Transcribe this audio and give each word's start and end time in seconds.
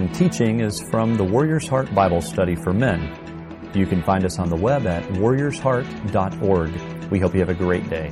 following 0.00 0.14
teaching 0.14 0.60
is 0.60 0.80
from 0.80 1.16
the 1.16 1.24
Warrior's 1.24 1.68
Heart 1.68 1.94
Bible 1.94 2.22
Study 2.22 2.54
for 2.54 2.72
Men. 2.72 3.12
You 3.74 3.84
can 3.86 4.02
find 4.02 4.24
us 4.24 4.38
on 4.38 4.48
the 4.48 4.56
web 4.56 4.86
at 4.86 5.02
warriorsheart.org. 5.14 7.10
We 7.10 7.18
hope 7.18 7.34
you 7.34 7.40
have 7.40 7.50
a 7.50 7.54
great 7.54 7.90
day. 7.90 8.10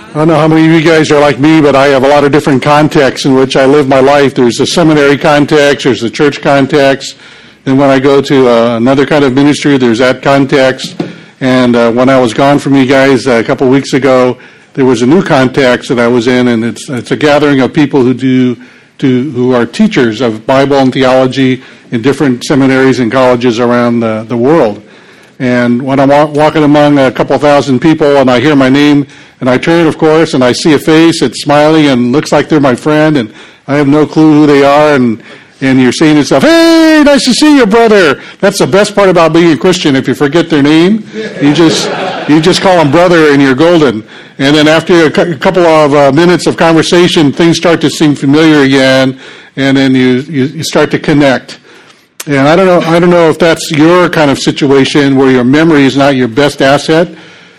I 0.00 0.12
don't 0.12 0.28
know 0.28 0.36
how 0.36 0.48
many 0.48 0.66
of 0.66 0.72
you 0.72 0.84
guys 0.84 1.10
are 1.10 1.20
like 1.20 1.38
me, 1.38 1.62
but 1.62 1.74
I 1.74 1.86
have 1.86 2.04
a 2.04 2.08
lot 2.08 2.24
of 2.24 2.32
different 2.32 2.62
contexts 2.62 3.24
in 3.24 3.34
which 3.34 3.56
I 3.56 3.64
live 3.64 3.88
my 3.88 4.00
life. 4.00 4.34
There's 4.34 4.60
a 4.60 4.66
seminary 4.66 5.16
context, 5.16 5.84
there's 5.84 6.02
the 6.02 6.10
church 6.10 6.42
context, 6.42 7.16
then 7.64 7.78
when 7.78 7.88
I 7.88 7.98
go 8.00 8.20
to 8.20 8.48
uh, 8.48 8.76
another 8.76 9.06
kind 9.06 9.24
of 9.24 9.32
ministry, 9.32 9.78
there's 9.78 9.98
that 9.98 10.22
context. 10.22 11.07
And 11.40 11.76
uh, 11.76 11.92
when 11.92 12.08
I 12.08 12.18
was 12.20 12.34
gone 12.34 12.58
from 12.58 12.74
you 12.74 12.86
guys 12.86 13.26
uh, 13.26 13.32
a 13.32 13.44
couple 13.44 13.68
weeks 13.68 13.92
ago, 13.92 14.40
there 14.74 14.84
was 14.84 15.02
a 15.02 15.06
new 15.06 15.22
context 15.22 15.88
that 15.88 15.98
I 15.98 16.08
was 16.08 16.26
in, 16.26 16.48
and 16.48 16.64
it's 16.64 16.88
it's 16.88 17.10
a 17.10 17.16
gathering 17.16 17.60
of 17.60 17.72
people 17.72 18.02
who 18.02 18.14
do 18.14 18.56
to 18.98 19.30
who 19.30 19.54
are 19.54 19.64
teachers 19.64 20.20
of 20.20 20.46
Bible 20.46 20.76
and 20.76 20.92
theology 20.92 21.62
in 21.90 22.02
different 22.02 22.44
seminaries 22.44 22.98
and 22.98 23.10
colleges 23.10 23.60
around 23.60 24.00
the, 24.00 24.24
the 24.24 24.36
world. 24.36 24.82
And 25.38 25.80
when 25.80 26.00
I'm 26.00 26.08
walking 26.32 26.64
among 26.64 26.98
a 26.98 27.12
couple 27.12 27.38
thousand 27.38 27.78
people 27.78 28.16
and 28.16 28.28
I 28.28 28.40
hear 28.40 28.56
my 28.56 28.68
name, 28.68 29.06
and 29.40 29.48
I 29.48 29.56
turn, 29.56 29.86
of 29.86 29.96
course, 29.96 30.34
and 30.34 30.42
I 30.42 30.50
see 30.50 30.74
a 30.74 30.78
face 30.78 31.22
it's 31.22 31.42
smiling 31.42 31.86
and 31.86 32.10
looks 32.10 32.32
like 32.32 32.48
they're 32.48 32.58
my 32.58 32.74
friend, 32.74 33.16
and 33.16 33.32
I 33.68 33.76
have 33.76 33.86
no 33.86 34.04
clue 34.04 34.40
who 34.40 34.46
they 34.46 34.64
are, 34.64 34.96
and 34.96 35.22
and 35.60 35.80
you're 35.80 35.92
saying 35.92 36.14
to 36.14 36.20
yourself, 36.20 36.42
"Hey, 36.42 37.02
nice 37.04 37.24
to 37.24 37.34
see 37.34 37.56
you, 37.56 37.66
brother." 37.66 38.22
That's 38.40 38.58
the 38.58 38.66
best 38.66 38.94
part 38.94 39.08
about 39.08 39.32
being 39.32 39.52
a 39.52 39.56
Christian. 39.56 39.96
If 39.96 40.06
you 40.08 40.14
forget 40.14 40.48
their 40.48 40.62
name, 40.62 41.04
you 41.42 41.52
just 41.52 41.88
you 42.28 42.40
just 42.40 42.60
call 42.60 42.76
them 42.76 42.90
brother, 42.90 43.32
and 43.32 43.42
you're 43.42 43.54
golden. 43.54 44.06
And 44.38 44.54
then 44.54 44.68
after 44.68 45.06
a 45.06 45.10
couple 45.10 45.66
of 45.66 45.94
uh, 45.94 46.12
minutes 46.12 46.46
of 46.46 46.56
conversation, 46.56 47.32
things 47.32 47.56
start 47.56 47.80
to 47.80 47.90
seem 47.90 48.14
familiar 48.14 48.62
again, 48.62 49.18
and 49.56 49.76
then 49.76 49.94
you, 49.94 50.20
you 50.20 50.44
you 50.44 50.62
start 50.62 50.90
to 50.92 50.98
connect. 50.98 51.58
And 52.26 52.46
I 52.46 52.54
don't 52.54 52.66
know 52.66 52.80
I 52.80 53.00
don't 53.00 53.10
know 53.10 53.30
if 53.30 53.38
that's 53.38 53.70
your 53.70 54.08
kind 54.08 54.30
of 54.30 54.38
situation 54.38 55.16
where 55.16 55.30
your 55.30 55.44
memory 55.44 55.84
is 55.84 55.96
not 55.96 56.14
your 56.14 56.28
best 56.28 56.62
asset 56.62 57.08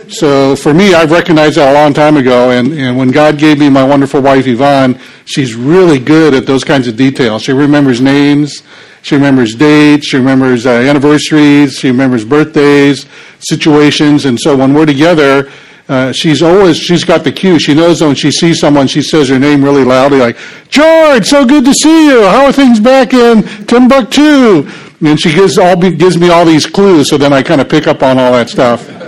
so 0.09 0.55
for 0.55 0.73
me, 0.73 0.93
I've 0.93 1.11
recognized 1.11 1.57
that 1.57 1.71
a 1.71 1.73
long 1.73 1.93
time 1.93 2.17
ago. 2.17 2.51
And, 2.51 2.73
and 2.73 2.97
when 2.97 3.09
God 3.09 3.37
gave 3.37 3.59
me 3.59 3.69
my 3.69 3.83
wonderful 3.83 4.21
wife, 4.21 4.47
Yvonne, 4.47 4.99
she's 5.25 5.55
really 5.55 5.99
good 5.99 6.33
at 6.33 6.45
those 6.45 6.63
kinds 6.63 6.87
of 6.87 6.95
details. 6.95 7.43
She 7.43 7.53
remembers 7.53 8.01
names. 8.01 8.63
She 9.01 9.15
remembers 9.15 9.55
dates. 9.55 10.07
She 10.07 10.17
remembers 10.17 10.65
uh, 10.65 10.71
anniversaries. 10.71 11.75
She 11.75 11.87
remembers 11.87 12.25
birthdays, 12.25 13.05
situations. 13.39 14.25
And 14.25 14.39
so 14.39 14.57
when 14.57 14.73
we're 14.73 14.85
together, 14.85 15.51
uh, 15.87 16.11
she's 16.11 16.43
always 16.43 16.77
she's 16.77 17.03
got 17.03 17.23
the 17.23 17.31
cue. 17.31 17.57
She 17.57 17.73
knows 17.73 18.01
when 18.01 18.13
she 18.13 18.29
sees 18.29 18.59
someone, 18.59 18.85
she 18.87 19.01
says 19.01 19.29
her 19.29 19.39
name 19.39 19.63
really 19.63 19.83
loudly, 19.83 20.19
like 20.19 20.37
George. 20.69 21.25
So 21.25 21.45
good 21.45 21.65
to 21.65 21.73
see 21.73 22.07
you. 22.07 22.21
How 22.23 22.45
are 22.45 22.51
things 22.51 22.79
back 22.79 23.13
in 23.13 23.41
Timbuktu? 23.65 24.69
And 25.01 25.19
she 25.19 25.33
gives 25.33 25.57
all 25.57 25.75
gives 25.75 26.17
me 26.17 26.29
all 26.29 26.45
these 26.45 26.67
clues. 26.67 27.09
So 27.09 27.17
then 27.17 27.33
I 27.33 27.41
kind 27.41 27.59
of 27.59 27.69
pick 27.69 27.87
up 27.87 28.03
on 28.03 28.19
all 28.19 28.33
that 28.33 28.49
stuff. 28.49 28.98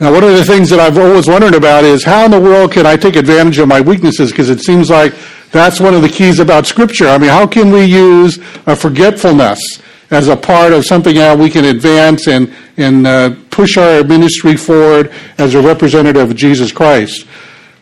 Now, 0.00 0.12
one 0.12 0.22
of 0.22 0.30
the 0.30 0.44
things 0.44 0.70
that 0.70 0.78
I've 0.78 0.96
always 0.96 1.26
wondered 1.26 1.54
about 1.54 1.82
is 1.82 2.04
how 2.04 2.24
in 2.24 2.30
the 2.30 2.40
world 2.40 2.70
can 2.70 2.86
I 2.86 2.96
take 2.96 3.16
advantage 3.16 3.58
of 3.58 3.66
my 3.66 3.80
weaknesses? 3.80 4.30
Because 4.30 4.48
it 4.48 4.60
seems 4.60 4.90
like 4.90 5.12
that's 5.50 5.80
one 5.80 5.92
of 5.92 6.02
the 6.02 6.08
keys 6.08 6.38
about 6.38 6.66
Scripture. 6.66 7.08
I 7.08 7.18
mean, 7.18 7.30
how 7.30 7.48
can 7.48 7.72
we 7.72 7.84
use 7.84 8.38
a 8.66 8.76
forgetfulness 8.76 9.82
as 10.12 10.28
a 10.28 10.36
part 10.36 10.72
of 10.72 10.86
something 10.86 11.16
how 11.16 11.34
we 11.34 11.50
can 11.50 11.64
advance 11.64 12.28
and, 12.28 12.54
and 12.76 13.08
uh, 13.08 13.34
push 13.50 13.76
our 13.76 14.04
ministry 14.04 14.56
forward 14.56 15.12
as 15.36 15.56
a 15.56 15.60
representative 15.60 16.30
of 16.30 16.36
Jesus 16.36 16.70
Christ? 16.70 17.26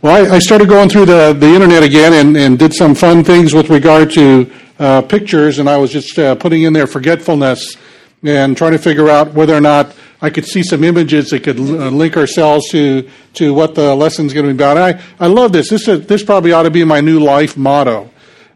Well, 0.01 0.33
I, 0.33 0.37
I 0.37 0.39
started 0.39 0.69
going 0.69 0.89
through 0.89 1.07
the, 1.07 1.37
the 1.39 1.49
internet 1.49 1.83
again 1.83 2.15
and, 2.15 2.35
and 2.35 2.59
did 2.59 2.73
some 2.73 2.95
fun 2.95 3.25
things 3.25 3.53
with 3.53 3.69
regard 3.69 4.11
to 4.13 4.51
uh, 4.79 5.03
pictures, 5.03 5.59
and 5.59 5.69
I 5.69 5.77
was 5.77 5.93
just 5.93 6.19
uh, 6.19 6.35
putting 6.35 6.63
in 6.63 6.73
there 6.73 6.87
forgetfulness 6.87 7.77
and 8.23 8.57
trying 8.57 8.73
to 8.73 8.79
figure 8.79 9.09
out 9.09 9.35
whether 9.35 9.55
or 9.55 9.61
not 9.61 9.95
I 10.21 10.31
could 10.31 10.47
see 10.47 10.63
some 10.63 10.83
images 10.83 11.31
that 11.31 11.45
could 11.45 11.59
uh, 11.59 11.91
link 11.91 12.17
ourselves 12.17 12.69
to, 12.71 13.09
to 13.35 13.53
what 13.53 13.75
the 13.75 13.95
lesson's 13.95 14.33
going 14.33 14.47
to 14.47 14.53
be 14.53 14.57
about. 14.57 14.79
I, 14.79 15.03
I 15.21 15.27
love 15.27 15.53
this. 15.53 15.71
This, 15.71 15.87
is, 15.87 16.07
this 16.07 16.23
probably 16.23 16.53
ought 16.53 16.63
to 16.63 16.71
be 16.71 16.85
my 16.85 17.01
new 17.01 17.21
life 17.21 17.57
motto. 17.57 18.11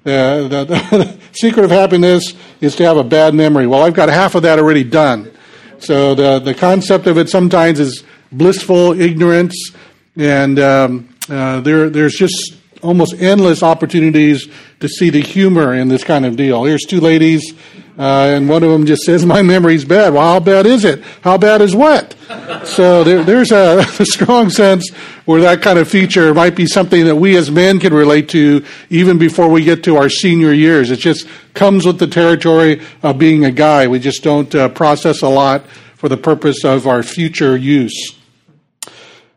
Uh, 0.04 0.49
the, 0.49 0.65
the 0.65 1.19
secret 1.32 1.65
of 1.65 1.70
happiness 1.70 2.34
is 2.60 2.75
to 2.76 2.84
have 2.84 2.97
a 2.97 3.04
bad 3.04 3.34
memory. 3.34 3.66
Well, 3.66 3.82
I've 3.82 3.94
got 3.94 4.09
half 4.09 4.34
of 4.34 4.43
that 4.43 4.59
already 4.59 4.84
done. 4.84 5.31
So 5.78 6.15
the, 6.15 6.38
the 6.38 6.54
concept 6.54 7.06
of 7.06 7.19
it 7.19 7.28
sometimes 7.28 7.81
is 7.81 8.03
blissful 8.32 8.99
ignorance, 9.00 9.72
and 10.16 10.59
um, 10.59 11.09
uh, 11.28 11.60
there, 11.60 11.91
there's 11.91 12.15
just 12.15 12.54
almost 12.83 13.15
endless 13.21 13.63
opportunities 13.63 14.49
to 14.81 14.89
see 14.89 15.11
the 15.11 15.21
humor 15.21 15.75
in 15.75 15.89
this 15.89 16.05
kind 16.05 16.25
of 16.25 16.37
deal. 16.37 16.65
Here's 16.65 16.83
two 16.83 17.01
ladies 17.01 17.55
uh, 18.01 18.33
and 18.35 18.49
one 18.49 18.63
of 18.63 18.71
them 18.71 18.87
just 18.87 19.03
says, 19.03 19.27
My 19.27 19.43
memory's 19.43 19.85
bad. 19.85 20.15
Well, 20.15 20.23
how 20.23 20.41
bad 20.41 20.65
is 20.65 20.87
it? 20.87 21.03
How 21.21 21.37
bad 21.37 21.61
is 21.61 21.77
what? 21.77 22.15
so 22.65 23.05
there, 23.05 23.23
there's 23.23 23.53
a, 23.53 23.81
a, 23.99 24.07
strong 24.07 24.49
sense 24.49 24.89
where 25.27 25.43
that 25.43 25.61
kind 25.61 25.79
of 25.79 25.87
feature 25.87 26.33
might 26.33 26.57
be 26.57 26.65
something 26.65 27.05
that 27.05 27.17
we 27.17 27.37
as 27.37 27.51
men 27.51 27.79
can 27.79 27.93
relate 27.93 28.31
to 28.31 28.65
even 28.89 29.19
before 29.19 29.51
we 29.51 29.65
get 29.65 29.85
to 29.85 29.97
our 29.97 30.09
senior 30.09 30.55
years. 30.55 30.91
It 30.91 30.99
just 30.99 31.29
comes 31.53 31.85
with 31.85 31.99
the 31.99 32.07
territory 32.07 32.81
of 33.03 33.19
being 33.19 33.45
a 33.45 33.51
guy. 33.51 33.87
We 33.87 33.99
just 33.99 34.23
don't 34.23 34.55
uh, 34.55 34.71
process 34.71 35.21
a 35.21 35.29
lot 35.29 35.67
for 35.97 36.09
the 36.09 36.17
purpose 36.17 36.65
of 36.65 36.87
our 36.87 37.03
future 37.03 37.55
use. 37.55 38.19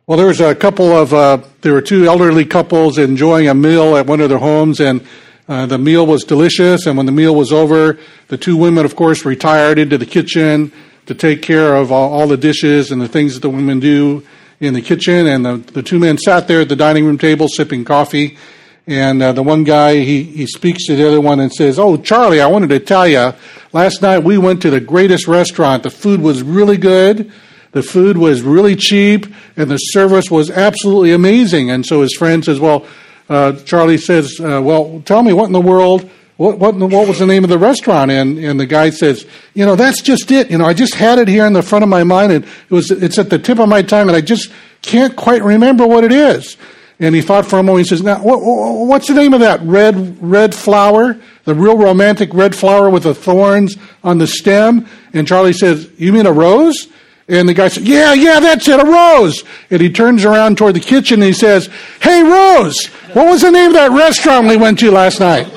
Well, 0.05 0.17
there 0.17 0.27
was 0.27 0.41
a 0.41 0.53
couple 0.53 0.91
of, 0.91 1.13
uh, 1.13 1.37
there 1.61 1.71
were 1.71 1.81
two 1.81 2.07
elderly 2.07 2.43
couples 2.43 2.97
enjoying 2.97 3.47
a 3.47 3.53
meal 3.53 3.95
at 3.95 4.05
one 4.05 4.19
of 4.19 4.27
their 4.27 4.37
homes, 4.37 4.81
and 4.81 5.07
uh, 5.47 5.65
the 5.65 5.77
meal 5.77 6.05
was 6.05 6.25
delicious, 6.25 6.85
and 6.87 6.97
when 6.97 7.05
the 7.05 7.13
meal 7.13 7.33
was 7.33 7.53
over, 7.53 7.97
the 8.27 8.37
two 8.37 8.57
women, 8.57 8.83
of 8.83 8.97
course, 8.97 9.23
retired 9.23 9.79
into 9.79 9.97
the 9.97 10.05
kitchen 10.05 10.73
to 11.05 11.15
take 11.15 11.41
care 11.41 11.77
of 11.77 11.89
all, 11.93 12.11
all 12.11 12.27
the 12.27 12.35
dishes 12.35 12.91
and 12.91 13.01
the 13.01 13.07
things 13.07 13.33
that 13.35 13.39
the 13.39 13.49
women 13.49 13.79
do 13.79 14.27
in 14.59 14.73
the 14.73 14.81
kitchen. 14.81 15.25
And 15.25 15.45
the, 15.45 15.55
the 15.71 15.81
two 15.81 15.99
men 15.99 16.17
sat 16.17 16.49
there 16.49 16.59
at 16.59 16.67
the 16.67 16.75
dining 16.75 17.05
room 17.05 17.17
table 17.17 17.47
sipping 17.47 17.85
coffee. 17.85 18.37
And 18.85 19.23
uh, 19.23 19.31
the 19.31 19.41
one 19.41 19.63
guy, 19.63 19.99
he, 19.99 20.23
he 20.23 20.47
speaks 20.47 20.85
to 20.87 20.97
the 20.97 21.07
other 21.07 21.21
one 21.21 21.39
and 21.39 21.49
says, 21.49 21.79
Oh, 21.79 21.95
Charlie, 21.95 22.41
I 22.41 22.47
wanted 22.47 22.71
to 22.71 22.81
tell 22.81 23.07
you, 23.07 23.33
last 23.71 24.01
night 24.01 24.19
we 24.25 24.37
went 24.37 24.63
to 24.63 24.69
the 24.69 24.81
greatest 24.81 25.29
restaurant. 25.29 25.83
The 25.83 25.89
food 25.89 26.19
was 26.19 26.43
really 26.43 26.75
good. 26.75 27.31
The 27.73 27.83
food 27.83 28.17
was 28.17 28.41
really 28.41 28.75
cheap 28.75 29.27
and 29.57 29.69
the 29.69 29.77
service 29.77 30.31
was 30.31 30.49
absolutely 30.49 31.11
amazing. 31.11 31.69
And 31.69 31.85
so 31.85 32.01
his 32.01 32.15
friend 32.15 32.43
says, 32.43 32.59
Well, 32.59 32.85
uh, 33.29 33.53
Charlie 33.63 33.97
says, 33.97 34.39
uh, 34.39 34.61
"Well, 34.61 35.01
tell 35.05 35.23
me 35.23 35.33
what 35.33 35.45
in 35.45 35.53
the 35.53 35.61
world." 35.61 36.09
What, 36.35 36.57
what, 36.57 36.75
what 36.75 37.07
was 37.07 37.19
the 37.19 37.27
name 37.27 37.43
of 37.43 37.51
the 37.51 37.59
restaurant? 37.59 38.09
And, 38.09 38.39
and 38.39 38.59
the 38.59 38.65
guy 38.65 38.89
says, 38.89 39.27
you 39.53 39.67
know, 39.67 39.75
that's 39.75 40.01
just 40.01 40.31
it. 40.31 40.49
You 40.49 40.57
know, 40.57 40.65
I 40.65 40.73
just 40.73 40.95
had 40.95 41.19
it 41.19 41.27
here 41.27 41.45
in 41.45 41.53
the 41.53 41.61
front 41.61 41.83
of 41.83 41.89
my 41.89 42.03
mind 42.03 42.31
and 42.31 42.43
it 42.43 42.71
was, 42.71 42.89
it's 42.89 43.19
at 43.19 43.29
the 43.29 43.37
tip 43.37 43.59
of 43.59 43.69
my 43.69 43.83
tongue 43.83 44.07
and 44.07 44.17
I 44.17 44.21
just 44.21 44.51
can't 44.81 45.15
quite 45.15 45.43
remember 45.43 45.85
what 45.85 46.03
it 46.03 46.11
is. 46.11 46.57
And 46.99 47.13
he 47.13 47.21
thought 47.21 47.45
for 47.45 47.59
a 47.59 47.63
moment. 47.63 47.85
He 47.85 47.89
says, 47.89 48.01
"Now, 48.01 48.21
what, 48.23 48.39
what's 48.39 49.07
the 49.07 49.13
name 49.13 49.33
of 49.33 49.41
that 49.41 49.61
red 49.61 50.17
red 50.21 50.55
flower? 50.55 51.19
The 51.43 51.55
real 51.55 51.77
romantic 51.77 52.33
red 52.33 52.55
flower 52.55 52.89
with 52.89 53.03
the 53.03 53.15
thorns 53.15 53.75
on 54.03 54.19
the 54.19 54.27
stem?" 54.27 54.87
And 55.11 55.27
Charlie 55.27 55.53
says, 55.53 55.89
"You 55.97 56.13
mean 56.13 56.27
a 56.27 56.31
rose?" 56.31 56.87
And 57.27 57.47
the 57.47 57.53
guy 57.53 57.69
said, 57.69 57.87
Yeah, 57.87 58.13
yeah, 58.13 58.39
that's 58.39 58.67
it, 58.67 58.79
a 58.79 58.85
Rose. 58.85 59.43
And 59.69 59.81
he 59.81 59.89
turns 59.89 60.25
around 60.25 60.57
toward 60.57 60.75
the 60.75 60.81
kitchen 60.81 61.21
and 61.21 61.27
he 61.27 61.33
says, 61.33 61.69
Hey, 62.01 62.21
Rose, 62.23 62.85
what 63.13 63.27
was 63.27 63.41
the 63.41 63.51
name 63.51 63.67
of 63.67 63.73
that 63.73 63.91
restaurant 63.91 64.47
we 64.47 64.57
went 64.57 64.79
to 64.79 64.91
last 64.91 65.19
night? 65.19 65.47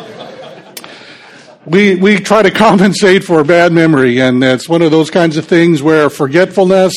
We, 1.64 1.96
we 1.96 2.18
try 2.18 2.42
to 2.42 2.50
compensate 2.52 3.24
for 3.24 3.42
bad 3.42 3.72
memory, 3.72 4.20
and 4.20 4.42
it's 4.44 4.68
one 4.68 4.82
of 4.82 4.92
those 4.92 5.10
kinds 5.10 5.36
of 5.36 5.46
things 5.46 5.82
where 5.82 6.08
forgetfulness 6.08 6.94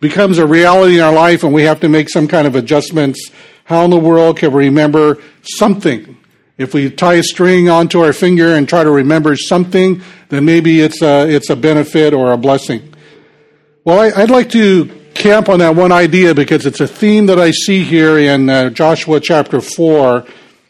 becomes 0.00 0.36
a 0.36 0.46
reality 0.46 0.96
in 0.96 1.00
our 1.00 1.14
life 1.14 1.44
and 1.44 1.54
we 1.54 1.62
have 1.62 1.80
to 1.80 1.88
make 1.88 2.10
some 2.10 2.28
kind 2.28 2.46
of 2.46 2.54
adjustments. 2.54 3.30
How 3.64 3.84
in 3.84 3.90
the 3.90 3.98
world 3.98 4.36
can 4.36 4.52
we 4.52 4.66
remember 4.66 5.16
something? 5.42 6.18
If 6.58 6.74
we 6.74 6.90
tie 6.90 7.14
a 7.14 7.22
string 7.22 7.70
onto 7.70 8.00
our 8.00 8.12
finger 8.12 8.54
and 8.54 8.68
try 8.68 8.84
to 8.84 8.90
remember 8.90 9.34
something, 9.34 10.02
then 10.28 10.44
maybe 10.44 10.80
it's 10.80 11.00
a, 11.00 11.26
it's 11.28 11.48
a 11.48 11.56
benefit 11.56 12.12
or 12.12 12.32
a 12.32 12.36
blessing. 12.36 12.93
Well, 13.86 14.00
I, 14.16 14.18
would 14.18 14.30
like 14.30 14.48
to 14.52 14.86
camp 15.12 15.50
on 15.50 15.58
that 15.58 15.76
one 15.76 15.92
idea 15.92 16.34
because 16.34 16.64
it's 16.64 16.80
a 16.80 16.86
theme 16.88 17.26
that 17.26 17.38
I 17.38 17.50
see 17.50 17.82
here 17.84 18.18
in 18.18 18.48
uh, 18.48 18.70
Joshua 18.70 19.20
chapter 19.20 19.60
4. 19.60 20.24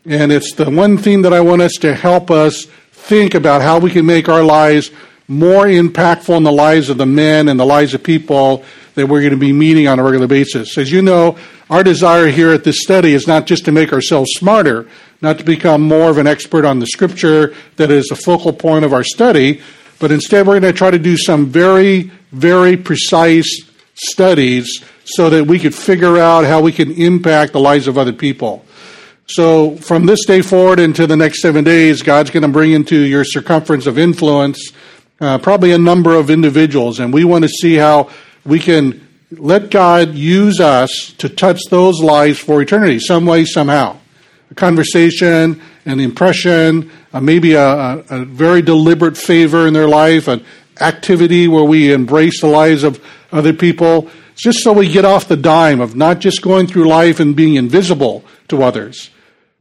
And 0.06 0.32
it's 0.32 0.52
the 0.54 0.68
one 0.68 0.98
theme 0.98 1.22
that 1.22 1.32
I 1.32 1.40
want 1.40 1.62
us 1.62 1.74
to 1.74 1.94
help 1.94 2.32
us 2.32 2.64
think 2.90 3.36
about 3.36 3.62
how 3.62 3.78
we 3.78 3.92
can 3.92 4.04
make 4.04 4.28
our 4.28 4.42
lives 4.42 4.90
more 5.28 5.66
impactful 5.66 6.36
in 6.36 6.42
the 6.42 6.50
lives 6.50 6.90
of 6.90 6.98
the 6.98 7.06
men 7.06 7.46
and 7.46 7.60
the 7.60 7.64
lives 7.64 7.94
of 7.94 8.02
people 8.02 8.64
that 8.96 9.06
we're 9.06 9.20
going 9.20 9.30
to 9.30 9.36
be 9.36 9.52
meeting 9.52 9.86
on 9.86 10.00
a 10.00 10.02
regular 10.02 10.26
basis. 10.26 10.76
As 10.76 10.90
you 10.90 11.00
know, 11.00 11.38
our 11.70 11.84
desire 11.84 12.26
here 12.26 12.50
at 12.50 12.64
this 12.64 12.82
study 12.82 13.12
is 13.12 13.28
not 13.28 13.46
just 13.46 13.64
to 13.66 13.70
make 13.70 13.92
ourselves 13.92 14.28
smarter, 14.34 14.88
not 15.22 15.38
to 15.38 15.44
become 15.44 15.82
more 15.82 16.10
of 16.10 16.18
an 16.18 16.26
expert 16.26 16.64
on 16.64 16.80
the 16.80 16.86
scripture 16.88 17.54
that 17.76 17.92
is 17.92 18.06
the 18.06 18.16
focal 18.16 18.52
point 18.52 18.84
of 18.84 18.92
our 18.92 19.04
study, 19.04 19.62
but 20.04 20.12
instead 20.12 20.46
we're 20.46 20.60
going 20.60 20.70
to 20.70 20.76
try 20.76 20.90
to 20.90 20.98
do 20.98 21.16
some 21.16 21.46
very 21.46 22.10
very 22.30 22.76
precise 22.76 23.48
studies 23.94 24.84
so 25.04 25.30
that 25.30 25.46
we 25.46 25.58
could 25.58 25.74
figure 25.74 26.18
out 26.18 26.44
how 26.44 26.60
we 26.60 26.72
can 26.72 26.90
impact 26.90 27.54
the 27.54 27.58
lives 27.58 27.88
of 27.88 27.96
other 27.96 28.12
people. 28.12 28.62
So 29.28 29.76
from 29.76 30.04
this 30.04 30.26
day 30.26 30.42
forward 30.42 30.78
into 30.78 31.06
the 31.06 31.16
next 31.16 31.40
seven 31.40 31.64
days, 31.64 32.02
God's 32.02 32.28
going 32.28 32.42
to 32.42 32.50
bring 32.50 32.72
into 32.72 32.98
your 32.98 33.24
circumference 33.24 33.86
of 33.86 33.98
influence 33.98 34.72
uh, 35.22 35.38
probably 35.38 35.72
a 35.72 35.78
number 35.78 36.14
of 36.14 36.28
individuals, 36.28 37.00
and 37.00 37.10
we 37.10 37.24
want 37.24 37.44
to 37.44 37.48
see 37.48 37.76
how 37.76 38.10
we 38.44 38.58
can 38.58 39.08
let 39.30 39.70
God 39.70 40.14
use 40.14 40.60
us 40.60 41.14
to 41.16 41.30
touch 41.30 41.62
those 41.70 42.02
lives 42.02 42.38
for 42.38 42.60
eternity, 42.60 42.98
some 42.98 43.24
way, 43.24 43.46
somehow. 43.46 43.96
A 44.50 44.54
conversation, 44.54 45.62
an 45.86 45.98
impression, 45.98 46.90
uh, 47.14 47.20
maybe 47.20 47.54
a, 47.54 47.98
a, 48.10 48.24
very 48.24 48.60
deliberate 48.60 49.16
favor 49.16 49.68
in 49.68 49.72
their 49.72 49.86
life, 49.86 50.26
an 50.26 50.44
activity 50.80 51.46
where 51.46 51.62
we 51.62 51.92
embrace 51.92 52.40
the 52.40 52.48
lives 52.48 52.82
of 52.82 53.02
other 53.30 53.52
people, 53.52 54.10
just 54.34 54.64
so 54.64 54.72
we 54.72 54.90
get 54.90 55.04
off 55.04 55.28
the 55.28 55.36
dime 55.36 55.80
of 55.80 55.94
not 55.94 56.18
just 56.18 56.42
going 56.42 56.66
through 56.66 56.88
life 56.88 57.20
and 57.20 57.36
being 57.36 57.54
invisible 57.54 58.24
to 58.48 58.64
others, 58.64 59.10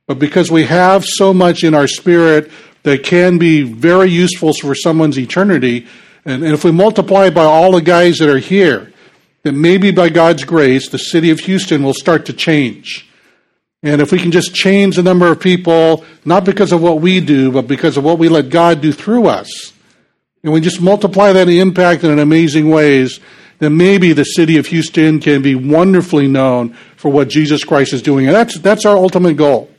but 0.07 0.17
because 0.17 0.49
we 0.49 0.63
have 0.63 1.05
so 1.05 1.31
much 1.31 1.63
in 1.63 1.75
our 1.75 1.87
spirit 1.87 2.51
that 2.81 3.03
can 3.03 3.37
be 3.37 3.61
very 3.61 4.09
useful 4.09 4.51
for 4.53 4.73
someone's 4.73 5.19
eternity. 5.19 5.85
And, 6.25 6.43
and 6.43 6.53
if 6.53 6.63
we 6.63 6.71
multiply 6.71 7.29
by 7.29 7.43
all 7.43 7.71
the 7.71 7.81
guys 7.81 8.17
that 8.17 8.29
are 8.29 8.39
here, 8.39 8.91
then 9.43 9.61
maybe 9.61 9.91
by 9.91 10.09
God's 10.09 10.43
grace, 10.43 10.89
the 10.89 10.97
city 10.97 11.29
of 11.29 11.41
Houston 11.41 11.83
will 11.83 11.93
start 11.93 12.25
to 12.25 12.33
change. 12.33 13.07
And 13.83 14.01
if 14.01 14.13
we 14.13 14.17
can 14.17 14.31
just 14.31 14.55
change 14.55 14.95
the 14.95 15.03
number 15.03 15.29
of 15.29 15.41
people, 15.41 16.05
not 16.23 16.45
because 16.45 16.71
of 16.71 16.81
what 16.81 17.01
we 17.01 17.19
do, 17.19 17.51
but 17.51 17.67
because 17.67 17.97
of 17.97 18.05
what 18.05 18.17
we 18.17 18.29
let 18.29 18.49
God 18.49 18.81
do 18.81 18.93
through 18.93 19.27
us, 19.27 19.73
and 20.41 20.53
we 20.53 20.61
just 20.61 20.81
multiply 20.81 21.33
that 21.33 21.49
impact 21.49 22.03
in 22.05 22.17
amazing 22.17 22.69
ways, 22.69 23.19
then 23.59 23.75
maybe 23.75 24.13
the 24.13 24.23
city 24.23 24.57
of 24.57 24.67
Houston 24.67 25.19
can 25.19 25.41
be 25.41 25.55
wonderfully 25.55 26.27
known 26.27 26.75
for 26.95 27.11
what 27.11 27.29
Jesus 27.29 27.63
Christ 27.63 27.93
is 27.93 28.01
doing. 28.01 28.25
And 28.25 28.35
that's, 28.35 28.57
that's 28.59 28.85
our 28.85 28.97
ultimate 28.97 29.35
goal. 29.35 29.69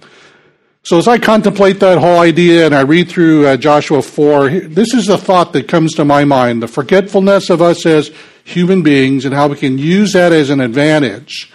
So 0.82 0.98
as 0.98 1.08
I 1.08 1.16
contemplate 1.16 1.80
that 1.80 1.96
whole 1.96 2.18
idea 2.18 2.66
and 2.66 2.74
I 2.74 2.82
read 2.82 3.08
through 3.08 3.46
uh, 3.46 3.56
Joshua 3.56 4.02
4, 4.02 4.50
this 4.50 4.92
is 4.92 5.06
the 5.06 5.16
thought 5.16 5.54
that 5.54 5.66
comes 5.66 5.94
to 5.94 6.04
my 6.04 6.24
mind 6.24 6.62
the 6.62 6.68
forgetfulness 6.68 7.48
of 7.48 7.62
us 7.62 7.86
as 7.86 8.10
human 8.44 8.82
beings 8.82 9.24
and 9.24 9.34
how 9.34 9.48
we 9.48 9.56
can 9.56 9.78
use 9.78 10.12
that 10.12 10.32
as 10.32 10.50
an 10.50 10.60
advantage 10.60 11.50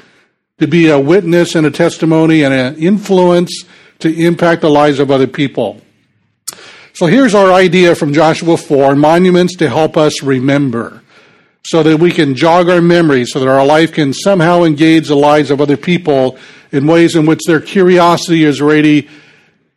to 0.60 0.68
be 0.68 0.90
a 0.90 1.00
witness 1.00 1.56
and 1.56 1.66
a 1.66 1.72
testimony 1.72 2.44
and 2.44 2.54
an 2.54 2.76
influence 2.76 3.66
to 4.00 4.14
impact 4.14 4.62
the 4.62 4.70
lives 4.70 5.00
of 5.00 5.12
other 5.12 5.28
people. 5.28 5.82
So 6.94 7.06
here's 7.06 7.34
our 7.34 7.52
idea 7.52 7.96
from 7.96 8.14
Joshua 8.14 8.58
4 8.58 8.96
monuments 8.96 9.56
to 9.58 9.70
help 9.70 9.96
us 9.96 10.22
remember 10.22 11.02
so 11.64 11.84
that 11.84 11.98
we 11.98 12.12
can 12.12 12.36
jog 12.36 12.70
our 12.70 12.82
memory 12.82 13.26
so 13.26 13.40
that 13.40 13.48
our 13.48 13.66
life 13.66 13.94
can 13.94 14.14
somehow 14.14 14.64
engage 14.64 15.08
the 15.08 15.16
lives 15.16 15.52
of 15.52 15.62
other 15.62 15.78
people 15.78 16.38
in 16.72 16.88
ways 16.88 17.16
in 17.16 17.26
which 17.26 17.42
their 17.46 17.62
curiosity 17.62 18.44
is 18.44 18.62
already 18.62 19.08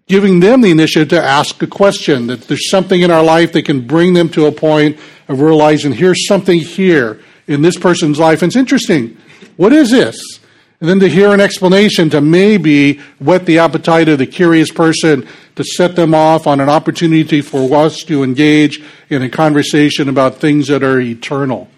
giving 0.08 0.40
them 0.40 0.60
the 0.60 0.70
initiative 0.70 1.08
to 1.08 1.22
ask 1.22 1.62
a 1.62 1.66
question, 1.66 2.26
that 2.26 2.42
there's 2.42 2.68
something 2.70 3.02
in 3.02 3.10
our 3.10 3.22
life 3.22 3.52
that 3.52 3.62
can 3.62 3.86
bring 3.86 4.14
them 4.14 4.28
to 4.28 4.46
a 4.46 4.52
point 4.52 4.98
of 5.28 5.40
realizing 5.40 5.92
here's 5.92 6.26
something 6.26 6.58
here 6.60 7.20
in 7.46 7.62
this 7.62 7.78
person's 7.78 8.18
life. 8.18 8.42
And 8.42 8.50
it's 8.50 8.56
interesting. 8.56 9.16
What 9.56 9.72
is 9.72 9.90
this? 9.90 10.40
And 10.82 10.88
then 10.88 10.98
to 10.98 11.08
hear 11.08 11.32
an 11.32 11.40
explanation 11.40 12.10
to 12.10 12.20
maybe 12.20 12.94
whet 13.20 13.46
the 13.46 13.60
appetite 13.60 14.08
of 14.08 14.18
the 14.18 14.26
curious 14.26 14.68
person 14.68 15.28
to 15.54 15.62
set 15.62 15.94
them 15.94 16.12
off 16.12 16.48
on 16.48 16.58
an 16.58 16.68
opportunity 16.68 17.40
for 17.40 17.72
us 17.72 18.02
to 18.02 18.24
engage 18.24 18.82
in 19.08 19.22
a 19.22 19.30
conversation 19.30 20.08
about 20.08 20.38
things 20.38 20.66
that 20.66 20.82
are 20.82 20.98
eternal. 20.98 21.68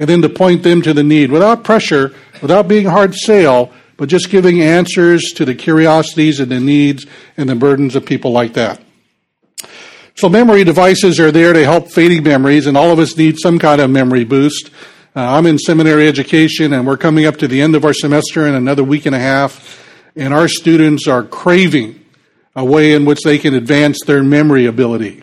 And 0.00 0.08
then 0.08 0.22
to 0.22 0.28
point 0.28 0.64
them 0.64 0.82
to 0.82 0.92
the 0.92 1.04
need 1.04 1.30
without 1.30 1.62
pressure, 1.62 2.16
without 2.40 2.66
being 2.66 2.86
hard 2.86 3.14
sale, 3.14 3.72
but 3.96 4.08
just 4.08 4.28
giving 4.28 4.60
answers 4.60 5.22
to 5.36 5.44
the 5.44 5.54
curiosities 5.54 6.40
and 6.40 6.50
the 6.50 6.58
needs 6.58 7.06
and 7.36 7.48
the 7.48 7.54
burdens 7.54 7.94
of 7.94 8.04
people 8.04 8.32
like 8.32 8.54
that. 8.54 8.82
So 10.16 10.28
memory 10.28 10.64
devices 10.64 11.20
are 11.20 11.30
there 11.30 11.52
to 11.52 11.62
help 11.62 11.92
fading 11.92 12.24
memories, 12.24 12.66
and 12.66 12.76
all 12.76 12.90
of 12.90 12.98
us 12.98 13.16
need 13.16 13.36
some 13.38 13.60
kind 13.60 13.80
of 13.80 13.88
memory 13.88 14.24
boost. 14.24 14.70
Uh, 15.14 15.36
I'm 15.36 15.44
in 15.44 15.58
seminary 15.58 16.08
education, 16.08 16.72
and 16.72 16.86
we're 16.86 16.96
coming 16.96 17.26
up 17.26 17.36
to 17.38 17.48
the 17.48 17.60
end 17.60 17.74
of 17.74 17.84
our 17.84 17.92
semester 17.92 18.46
in 18.46 18.54
another 18.54 18.82
week 18.82 19.04
and 19.04 19.14
a 19.14 19.18
half, 19.18 19.86
and 20.16 20.32
our 20.32 20.48
students 20.48 21.06
are 21.06 21.22
craving 21.22 22.02
a 22.56 22.64
way 22.64 22.94
in 22.94 23.04
which 23.04 23.20
they 23.22 23.36
can 23.36 23.52
advance 23.52 23.98
their 24.06 24.22
memory 24.22 24.64
ability. 24.64 25.22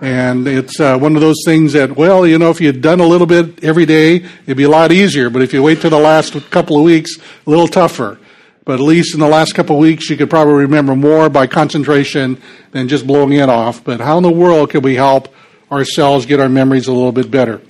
And 0.00 0.46
it's 0.46 0.78
uh, 0.78 0.96
one 0.98 1.16
of 1.16 1.22
those 1.22 1.42
things 1.44 1.72
that, 1.72 1.96
well, 1.96 2.24
you 2.24 2.38
know, 2.38 2.50
if 2.50 2.60
you'd 2.60 2.80
done 2.80 3.00
a 3.00 3.06
little 3.06 3.26
bit 3.26 3.64
every 3.64 3.84
day, 3.84 4.24
it'd 4.44 4.56
be 4.56 4.62
a 4.62 4.68
lot 4.68 4.92
easier. 4.92 5.28
But 5.28 5.42
if 5.42 5.52
you 5.52 5.60
wait 5.60 5.80
till 5.80 5.90
the 5.90 5.98
last 5.98 6.32
couple 6.52 6.76
of 6.76 6.84
weeks, 6.84 7.18
a 7.18 7.50
little 7.50 7.66
tougher. 7.66 8.20
But 8.64 8.74
at 8.74 8.80
least 8.80 9.12
in 9.12 9.18
the 9.18 9.26
last 9.26 9.56
couple 9.56 9.74
of 9.74 9.80
weeks, 9.80 10.08
you 10.08 10.16
could 10.16 10.30
probably 10.30 10.54
remember 10.54 10.94
more 10.94 11.28
by 11.28 11.48
concentration 11.48 12.40
than 12.70 12.86
just 12.86 13.04
blowing 13.04 13.32
it 13.32 13.48
off. 13.48 13.82
But 13.82 13.98
how 13.98 14.18
in 14.18 14.22
the 14.22 14.30
world 14.30 14.70
can 14.70 14.82
we 14.82 14.94
help 14.94 15.34
ourselves 15.72 16.26
get 16.26 16.38
our 16.38 16.48
memories 16.48 16.86
a 16.86 16.92
little 16.92 17.10
bit 17.10 17.28
better? 17.28 17.60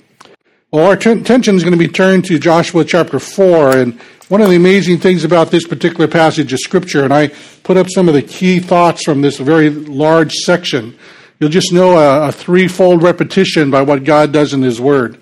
Well, 0.71 0.85
our 0.85 0.97
t- 0.97 1.11
attention 1.11 1.55
is 1.55 1.63
going 1.63 1.77
to 1.77 1.79
be 1.79 1.87
turned 1.87 2.25
to 2.25 2.37
Joshua 2.39 2.83
chapter 2.83 3.19
4. 3.19 3.77
And 3.77 4.01
one 4.27 4.41
of 4.41 4.49
the 4.49 4.55
amazing 4.55 4.99
things 4.99 5.23
about 5.23 5.49
this 5.49 5.65
particular 5.65 6.07
passage 6.07 6.51
of 6.51 6.59
Scripture, 6.59 7.03
and 7.03 7.13
I 7.13 7.31
put 7.63 7.77
up 7.77 7.87
some 7.89 8.07
of 8.07 8.13
the 8.13 8.21
key 8.21 8.59
thoughts 8.59 9.03
from 9.03 9.21
this 9.21 9.37
very 9.37 9.69
large 9.69 10.33
section 10.33 10.97
You'll 11.39 11.49
just 11.49 11.71
know 11.71 11.97
a, 11.97 12.29
a 12.29 12.31
threefold 12.31 13.03
repetition 13.03 13.69
by 13.69 13.83
what 13.83 14.03
God 14.03 14.31
does 14.31 14.53
in 14.53 14.61
His 14.61 14.81
Word. 14.81 15.19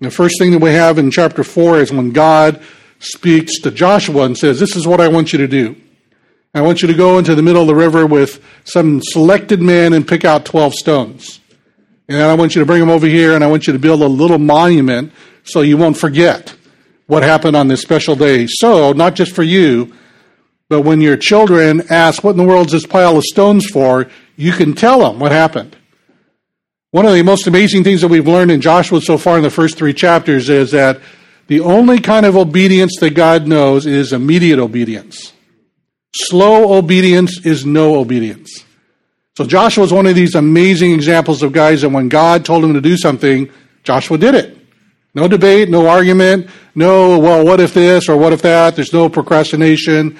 The 0.00 0.10
first 0.10 0.36
thing 0.38 0.50
that 0.50 0.60
we 0.60 0.72
have 0.72 0.98
in 0.98 1.12
chapter 1.12 1.44
4 1.44 1.78
is 1.78 1.92
when 1.92 2.10
God 2.10 2.60
speaks 2.98 3.60
to 3.60 3.70
Joshua 3.70 4.24
and 4.24 4.36
says, 4.36 4.58
This 4.58 4.74
is 4.74 4.88
what 4.88 5.00
I 5.00 5.06
want 5.06 5.32
you 5.32 5.38
to 5.38 5.46
do. 5.46 5.76
I 6.52 6.62
want 6.62 6.82
you 6.82 6.88
to 6.88 6.94
go 6.94 7.18
into 7.18 7.34
the 7.36 7.42
middle 7.42 7.62
of 7.62 7.68
the 7.68 7.74
river 7.74 8.06
with 8.06 8.44
some 8.64 9.00
selected 9.00 9.62
men 9.62 9.92
and 9.92 10.06
pick 10.06 10.24
out 10.24 10.44
12 10.44 10.74
stones. 10.74 11.40
And 12.08 12.20
I 12.22 12.34
want 12.34 12.54
you 12.54 12.60
to 12.60 12.66
bring 12.66 12.80
them 12.80 12.90
over 12.90 13.06
here 13.06 13.34
and 13.34 13.42
I 13.42 13.46
want 13.46 13.66
you 13.66 13.72
to 13.72 13.78
build 13.78 14.02
a 14.02 14.06
little 14.06 14.38
monument 14.38 15.12
so 15.44 15.60
you 15.60 15.76
won't 15.76 15.96
forget 15.96 16.54
what 17.06 17.22
happened 17.22 17.56
on 17.56 17.68
this 17.68 17.82
special 17.82 18.16
day. 18.16 18.46
So, 18.48 18.92
not 18.92 19.14
just 19.14 19.34
for 19.34 19.42
you, 19.42 19.94
but 20.68 20.82
when 20.82 21.00
your 21.00 21.16
children 21.16 21.82
ask, 21.90 22.24
What 22.24 22.32
in 22.32 22.36
the 22.38 22.44
world 22.44 22.66
is 22.66 22.72
this 22.72 22.86
pile 22.86 23.16
of 23.16 23.24
stones 23.24 23.66
for? 23.66 24.08
you 24.36 24.52
can 24.52 24.74
tell 24.74 25.00
them 25.00 25.18
what 25.20 25.32
happened. 25.32 25.76
One 26.90 27.06
of 27.06 27.12
the 27.12 27.22
most 27.22 27.46
amazing 27.46 27.84
things 27.84 28.00
that 28.00 28.08
we've 28.08 28.26
learned 28.26 28.50
in 28.50 28.60
Joshua 28.60 29.00
so 29.00 29.16
far 29.16 29.36
in 29.36 29.42
the 29.42 29.50
first 29.50 29.76
three 29.76 29.94
chapters 29.94 30.48
is 30.50 30.72
that 30.72 31.00
the 31.46 31.60
only 31.60 32.00
kind 32.00 32.26
of 32.26 32.36
obedience 32.36 32.96
that 33.00 33.10
God 33.10 33.46
knows 33.46 33.86
is 33.86 34.12
immediate 34.12 34.58
obedience. 34.58 35.32
Slow 36.14 36.74
obedience 36.76 37.44
is 37.46 37.64
no 37.64 37.96
obedience. 37.96 38.64
So 39.36 39.46
Joshua 39.46 39.84
is 39.84 39.92
one 39.92 40.06
of 40.06 40.14
these 40.14 40.34
amazing 40.34 40.92
examples 40.92 41.42
of 41.42 41.52
guys 41.52 41.82
that 41.82 41.88
when 41.88 42.08
God 42.08 42.44
told 42.44 42.64
him 42.64 42.74
to 42.74 42.80
do 42.80 42.96
something, 42.96 43.50
Joshua 43.82 44.18
did 44.18 44.34
it. 44.34 44.58
No 45.14 45.28
debate, 45.28 45.68
no 45.68 45.88
argument, 45.88 46.48
no, 46.74 47.18
well, 47.18 47.44
what 47.44 47.60
if 47.60 47.74
this 47.74 48.08
or 48.08 48.16
what 48.16 48.32
if 48.32 48.42
that? 48.42 48.76
There's 48.76 48.92
no 48.92 49.08
procrastination. 49.08 50.18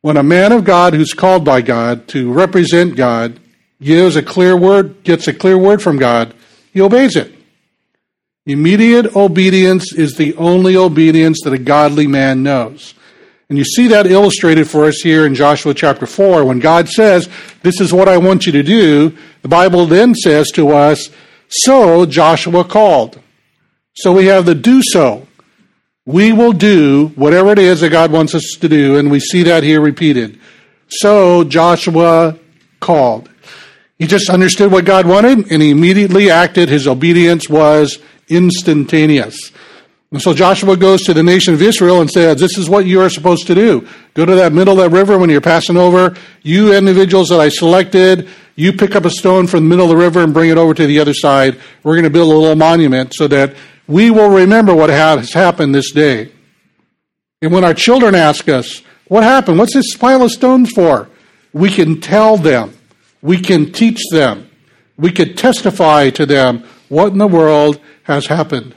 When 0.00 0.16
a 0.16 0.22
man 0.22 0.52
of 0.52 0.64
God 0.64 0.94
who's 0.94 1.12
called 1.12 1.44
by 1.44 1.60
God 1.62 2.08
to 2.08 2.32
represent 2.32 2.96
God 2.96 3.40
gives 3.80 4.16
a 4.16 4.22
clear 4.22 4.56
word, 4.56 5.02
gets 5.02 5.26
a 5.28 5.32
clear 5.32 5.58
word 5.58 5.82
from 5.82 5.98
God, 5.98 6.34
he 6.72 6.80
obeys 6.80 7.16
it. 7.16 7.32
Immediate 8.46 9.14
obedience 9.14 9.92
is 9.92 10.16
the 10.16 10.34
only 10.34 10.76
obedience 10.76 11.40
that 11.44 11.52
a 11.52 11.58
godly 11.58 12.08
man 12.08 12.42
knows. 12.42 12.94
And 13.52 13.58
you 13.58 13.66
see 13.66 13.86
that 13.88 14.06
illustrated 14.06 14.66
for 14.66 14.86
us 14.86 15.02
here 15.02 15.26
in 15.26 15.34
Joshua 15.34 15.74
chapter 15.74 16.06
4. 16.06 16.42
When 16.46 16.58
God 16.58 16.88
says, 16.88 17.28
This 17.60 17.82
is 17.82 17.92
what 17.92 18.08
I 18.08 18.16
want 18.16 18.46
you 18.46 18.52
to 18.52 18.62
do, 18.62 19.14
the 19.42 19.48
Bible 19.48 19.84
then 19.84 20.14
says 20.14 20.50
to 20.52 20.70
us, 20.70 21.10
So 21.48 22.06
Joshua 22.06 22.64
called. 22.64 23.20
So 23.92 24.10
we 24.10 24.24
have 24.24 24.46
the 24.46 24.54
do 24.54 24.80
so. 24.82 25.28
We 26.06 26.32
will 26.32 26.54
do 26.54 27.08
whatever 27.08 27.52
it 27.52 27.58
is 27.58 27.82
that 27.82 27.90
God 27.90 28.10
wants 28.10 28.34
us 28.34 28.56
to 28.58 28.70
do, 28.70 28.96
and 28.96 29.10
we 29.10 29.20
see 29.20 29.42
that 29.42 29.64
here 29.64 29.82
repeated. 29.82 30.40
So 30.88 31.44
Joshua 31.44 32.38
called. 32.80 33.28
He 33.98 34.06
just 34.06 34.30
understood 34.30 34.72
what 34.72 34.86
God 34.86 35.06
wanted, 35.06 35.52
and 35.52 35.60
he 35.60 35.68
immediately 35.68 36.30
acted. 36.30 36.70
His 36.70 36.88
obedience 36.88 37.50
was 37.50 37.98
instantaneous. 38.30 39.52
And 40.12 40.20
so 40.20 40.34
Joshua 40.34 40.76
goes 40.76 41.04
to 41.04 41.14
the 41.14 41.22
nation 41.22 41.54
of 41.54 41.62
Israel 41.62 42.02
and 42.02 42.10
says, 42.10 42.38
This 42.38 42.58
is 42.58 42.68
what 42.68 42.84
you 42.84 43.00
are 43.00 43.08
supposed 43.08 43.46
to 43.46 43.54
do. 43.54 43.88
Go 44.12 44.26
to 44.26 44.34
that 44.34 44.52
middle 44.52 44.78
of 44.78 44.90
that 44.90 44.94
river 44.94 45.18
when 45.18 45.30
you're 45.30 45.40
passing 45.40 45.78
over. 45.78 46.14
You 46.42 46.74
individuals 46.74 47.30
that 47.30 47.40
I 47.40 47.48
selected, 47.48 48.28
you 48.54 48.74
pick 48.74 48.94
up 48.94 49.06
a 49.06 49.10
stone 49.10 49.46
from 49.46 49.64
the 49.64 49.70
middle 49.70 49.86
of 49.86 49.90
the 49.90 49.96
river 49.96 50.22
and 50.22 50.34
bring 50.34 50.50
it 50.50 50.58
over 50.58 50.74
to 50.74 50.86
the 50.86 51.00
other 51.00 51.14
side. 51.14 51.58
We're 51.82 51.94
going 51.94 52.04
to 52.04 52.10
build 52.10 52.30
a 52.30 52.36
little 52.36 52.56
monument 52.56 53.14
so 53.14 53.26
that 53.28 53.56
we 53.86 54.10
will 54.10 54.28
remember 54.28 54.74
what 54.74 54.90
has 54.90 55.32
happened 55.32 55.74
this 55.74 55.92
day. 55.92 56.30
And 57.40 57.50
when 57.50 57.64
our 57.64 57.74
children 57.74 58.14
ask 58.14 58.50
us, 58.50 58.82
What 59.08 59.24
happened? 59.24 59.58
What's 59.58 59.74
this 59.74 59.96
pile 59.96 60.22
of 60.22 60.30
stones 60.30 60.70
for? 60.72 61.08
We 61.54 61.70
can 61.70 62.02
tell 62.02 62.36
them, 62.36 62.74
we 63.22 63.38
can 63.38 63.72
teach 63.72 64.02
them, 64.10 64.50
we 64.98 65.10
can 65.10 65.34
testify 65.36 66.10
to 66.10 66.26
them 66.26 66.64
what 66.90 67.12
in 67.12 67.18
the 67.18 67.26
world 67.26 67.80
has 68.02 68.26
happened. 68.26 68.74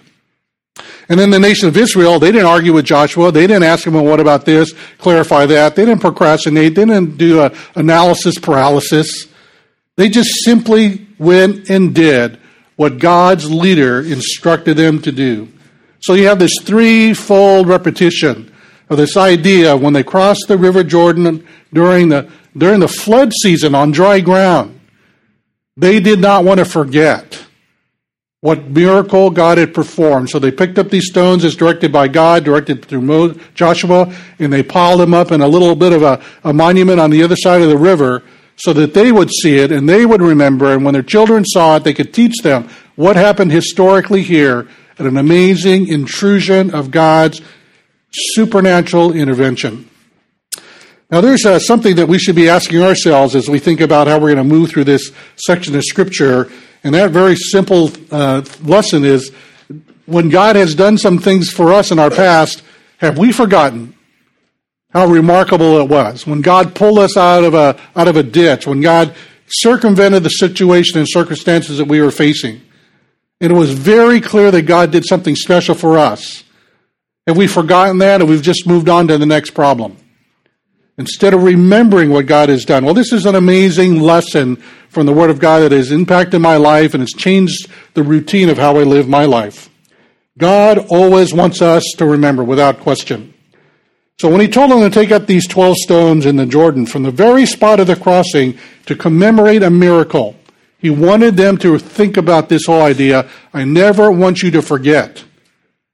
And 1.07 1.19
then 1.19 1.29
the 1.29 1.39
nation 1.39 1.67
of 1.67 1.77
Israel, 1.77 2.19
they 2.19 2.31
didn't 2.31 2.47
argue 2.47 2.73
with 2.73 2.85
Joshua. 2.85 3.31
They 3.31 3.45
didn't 3.45 3.63
ask 3.63 3.85
him, 3.85 3.93
well, 3.93 4.05
what 4.05 4.19
about 4.19 4.45
this? 4.45 4.73
Clarify 4.97 5.45
that. 5.47 5.75
They 5.75 5.85
didn't 5.85 6.01
procrastinate. 6.01 6.73
They 6.73 6.85
didn't 6.85 7.17
do 7.17 7.41
a 7.41 7.51
analysis 7.75 8.39
paralysis. 8.39 9.27
They 9.97 10.09
just 10.09 10.43
simply 10.43 11.07
went 11.19 11.69
and 11.69 11.93
did 11.93 12.39
what 12.75 12.99
God's 12.99 13.49
leader 13.49 13.99
instructed 14.01 14.77
them 14.77 15.01
to 15.03 15.11
do. 15.11 15.47
So 16.01 16.13
you 16.13 16.27
have 16.27 16.39
this 16.39 16.55
threefold 16.61 17.67
repetition 17.67 18.51
of 18.89 18.97
this 18.97 19.15
idea 19.15 19.77
when 19.77 19.93
they 19.93 20.03
crossed 20.03 20.47
the 20.47 20.57
river 20.57 20.83
Jordan 20.83 21.45
during 21.73 22.09
the, 22.09 22.29
during 22.57 22.79
the 22.79 22.87
flood 22.87 23.31
season 23.33 23.73
on 23.73 23.91
dry 23.91 24.19
ground. 24.19 24.79
They 25.77 25.99
did 25.99 26.19
not 26.19 26.43
want 26.43 26.59
to 26.59 26.65
forget 26.65 27.44
what 28.41 28.67
miracle 28.67 29.29
God 29.29 29.57
had 29.57 29.73
performed. 29.73 30.29
So 30.29 30.39
they 30.39 30.51
picked 30.51 30.77
up 30.77 30.89
these 30.89 31.07
stones 31.07 31.43
as 31.43 31.55
directed 31.55 31.91
by 31.91 32.07
God, 32.07 32.43
directed 32.43 32.85
through 32.85 33.39
Joshua, 33.55 34.13
and 34.37 34.53
they 34.53 34.61
piled 34.61 34.99
them 34.99 35.13
up 35.13 35.31
in 35.31 35.41
a 35.41 35.47
little 35.47 35.75
bit 35.75 35.93
of 35.93 36.03
a, 36.03 36.23
a 36.43 36.53
monument 36.53 36.99
on 36.99 37.09
the 37.09 37.23
other 37.23 37.35
side 37.35 37.61
of 37.61 37.69
the 37.69 37.77
river 37.77 38.23
so 38.57 38.71
that 38.73 38.93
they 38.93 39.11
would 39.11 39.29
see 39.29 39.57
it 39.57 39.71
and 39.71 39.89
they 39.89 40.05
would 40.05 40.21
remember. 40.21 40.73
And 40.73 40.85
when 40.85 40.93
their 40.93 41.03
children 41.03 41.43
saw 41.43 41.77
it, 41.77 41.83
they 41.83 41.93
could 41.93 42.13
teach 42.13 42.35
them 42.43 42.69
what 42.95 43.15
happened 43.15 43.51
historically 43.51 44.21
here 44.21 44.67
at 44.97 45.05
an 45.05 45.17
amazing 45.17 45.87
intrusion 45.87 46.73
of 46.73 46.91
God's 46.91 47.41
supernatural 48.11 49.13
intervention. 49.13 49.89
Now, 51.11 51.21
there's 51.21 51.45
uh, 51.45 51.59
something 51.59 51.97
that 51.97 52.07
we 52.07 52.17
should 52.17 52.35
be 52.35 52.49
asking 52.49 52.81
ourselves 52.81 53.35
as 53.35 53.47
we 53.47 53.59
think 53.59 53.79
about 53.79 54.07
how 54.07 54.19
we're 54.19 54.33
going 54.33 54.37
to 54.37 54.55
move 54.55 54.69
through 54.69 54.85
this 54.85 55.11
section 55.35 55.75
of 55.75 55.83
Scripture. 55.83 56.49
And 56.85 56.93
that 56.93 57.09
very 57.09 57.35
simple 57.35 57.91
uh, 58.11 58.43
lesson 58.61 59.03
is 59.03 59.31
when 60.05 60.29
God 60.29 60.55
has 60.55 60.75
done 60.75 60.99
some 60.99 61.17
things 61.17 61.49
for 61.49 61.73
us 61.73 61.89
in 61.91 61.97
our 61.97 62.11
past, 62.11 62.61
have 62.99 63.17
we 63.17 63.31
forgotten 63.31 63.95
how 64.91 65.07
remarkable 65.07 65.79
it 65.79 65.89
was? 65.89 66.27
When 66.27 66.41
God 66.41 66.75
pulled 66.75 66.99
us 66.99 67.17
out 67.17 67.43
of 67.43 67.55
a, 67.55 67.75
out 67.95 68.07
of 68.07 68.17
a 68.17 68.23
ditch, 68.23 68.67
when 68.67 68.81
God 68.81 69.15
circumvented 69.47 70.21
the 70.21 70.29
situation 70.29 70.99
and 70.99 71.07
circumstances 71.09 71.79
that 71.79 71.87
we 71.87 72.01
were 72.01 72.11
facing. 72.11 72.61
And 73.41 73.51
it 73.51 73.55
was 73.55 73.71
very 73.71 74.21
clear 74.21 74.51
that 74.51 74.63
God 74.63 74.91
did 74.91 75.05
something 75.05 75.35
special 75.35 75.73
for 75.73 75.97
us. 75.97 76.43
Have 77.25 77.35
we 77.35 77.47
forgotten 77.47 77.97
that 77.97 78.21
and 78.21 78.29
we've 78.29 78.43
just 78.43 78.67
moved 78.67 78.89
on 78.89 79.07
to 79.07 79.17
the 79.17 79.25
next 79.25 79.55
problem? 79.55 79.97
Instead 80.97 81.33
of 81.33 81.43
remembering 81.43 82.09
what 82.09 82.25
God 82.25 82.47
has 82.49 82.63
done. 82.63 82.85
Well, 82.85 82.93
this 82.93 83.11
is 83.11 83.25
an 83.25 83.35
amazing 83.35 83.99
lesson 83.99 84.55
from 84.87 85.05
the 85.05 85.13
Word 85.13 85.29
of 85.29 85.39
God 85.39 85.59
that 85.59 85.73
has 85.73 85.91
impacted 85.91 86.41
my 86.41 86.55
life 86.55 86.93
and 86.93 87.01
has 87.01 87.11
changed 87.11 87.69
the 87.95 88.03
routine 88.03 88.47
of 88.47 88.57
how 88.57 88.77
I 88.77 88.83
live 88.83 89.09
my 89.09 89.25
life. 89.25 89.69
God 90.37 90.87
always 90.89 91.33
wants 91.33 91.61
us 91.61 91.83
to 91.97 92.05
remember 92.05 92.43
without 92.43 92.79
question. 92.79 93.33
So 94.17 94.29
when 94.29 94.39
he 94.39 94.47
told 94.47 94.71
them 94.71 94.79
to 94.79 94.89
take 94.89 95.11
up 95.11 95.27
these 95.27 95.45
12 95.47 95.75
stones 95.77 96.25
in 96.25 96.37
the 96.37 96.45
Jordan 96.45 96.85
from 96.85 97.03
the 97.03 97.11
very 97.11 97.45
spot 97.45 97.81
of 97.81 97.87
the 97.87 97.97
crossing 97.97 98.57
to 98.85 98.95
commemorate 98.95 99.63
a 99.63 99.69
miracle, 99.69 100.37
he 100.77 100.89
wanted 100.89 101.35
them 101.35 101.57
to 101.57 101.77
think 101.77 102.15
about 102.15 102.47
this 102.47 102.65
whole 102.65 102.81
idea. 102.81 103.29
I 103.53 103.65
never 103.65 104.09
want 104.09 104.41
you 104.41 104.51
to 104.51 104.61
forget 104.61 105.25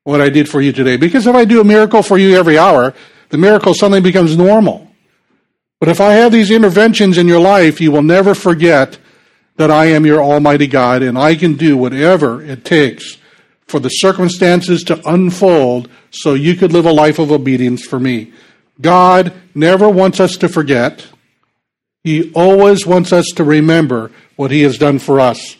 what 0.04 0.22
I 0.22 0.30
did 0.30 0.48
for 0.50 0.62
you 0.62 0.72
today. 0.72 0.98
Because 0.98 1.26
if 1.26 1.36
I 1.36 1.46
do 1.46 1.62
a 1.62 1.64
miracle 1.64 2.04
for 2.04 2.18
you 2.18 2.36
every 2.36 2.60
hour, 2.60 2.94
the 3.30 3.38
miracle 3.38 3.74
suddenly 3.74 4.02
becomes 4.02 4.38
normal. 4.38 4.91
But 5.82 5.90
if 5.90 6.00
I 6.00 6.14
have 6.14 6.32
these 6.32 6.52
interventions 6.52 7.18
in 7.18 7.28
your 7.28 7.40
life, 7.40 7.82
you 7.82 7.92
will 7.92 8.04
never 8.04 8.36
forget 8.36 9.00
that 9.56 9.72
I 9.72 9.86
am 9.86 10.06
your 10.06 10.22
Almighty 10.22 10.68
God 10.68 11.02
and 11.02 11.18
I 11.18 11.36
can 11.36 11.56
do 11.56 11.76
whatever 11.76 12.40
it 12.40 12.64
takes 12.64 13.18
for 13.66 13.80
the 13.80 13.90
circumstances 13.90 14.84
to 14.84 15.02
unfold 15.10 15.90
so 16.12 16.36
you 16.36 16.54
could 16.54 16.72
live 16.72 16.86
a 16.86 16.92
life 16.92 17.18
of 17.18 17.32
obedience 17.32 17.84
for 17.84 18.00
me. 18.00 18.32
God 18.80 19.34
never 19.56 19.90
wants 19.90 20.20
us 20.20 20.38
to 20.38 20.48
forget. 20.48 21.08
He 22.04 22.32
always 22.34 22.86
wants 22.86 23.12
us 23.12 23.26
to 23.38 23.44
remember 23.44 24.12
what 24.36 24.52
He 24.52 24.62
has 24.62 24.78
done 24.78 25.00
for 25.00 25.20
us. 25.20 25.58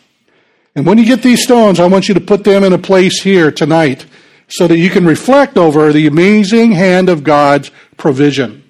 And 0.76 0.86
when 0.86 0.98
you 0.98 1.04
get 1.04 1.24
these 1.24 1.42
stones, 1.42 1.80
I 1.80 1.86
want 1.86 2.06
you 2.06 2.14
to 2.14 2.20
put 2.20 2.44
them 2.44 2.62
in 2.62 2.72
a 2.72 2.78
place 2.78 3.22
here 3.22 3.50
tonight 3.50 4.06
so 4.46 4.68
that 4.68 4.78
you 4.78 4.88
can 4.88 5.04
reflect 5.04 5.56
over 5.56 5.92
the 5.92 6.06
amazing 6.06 6.70
hand 6.70 7.08
of 7.08 7.24
God's 7.24 7.72
provision. 7.96 8.61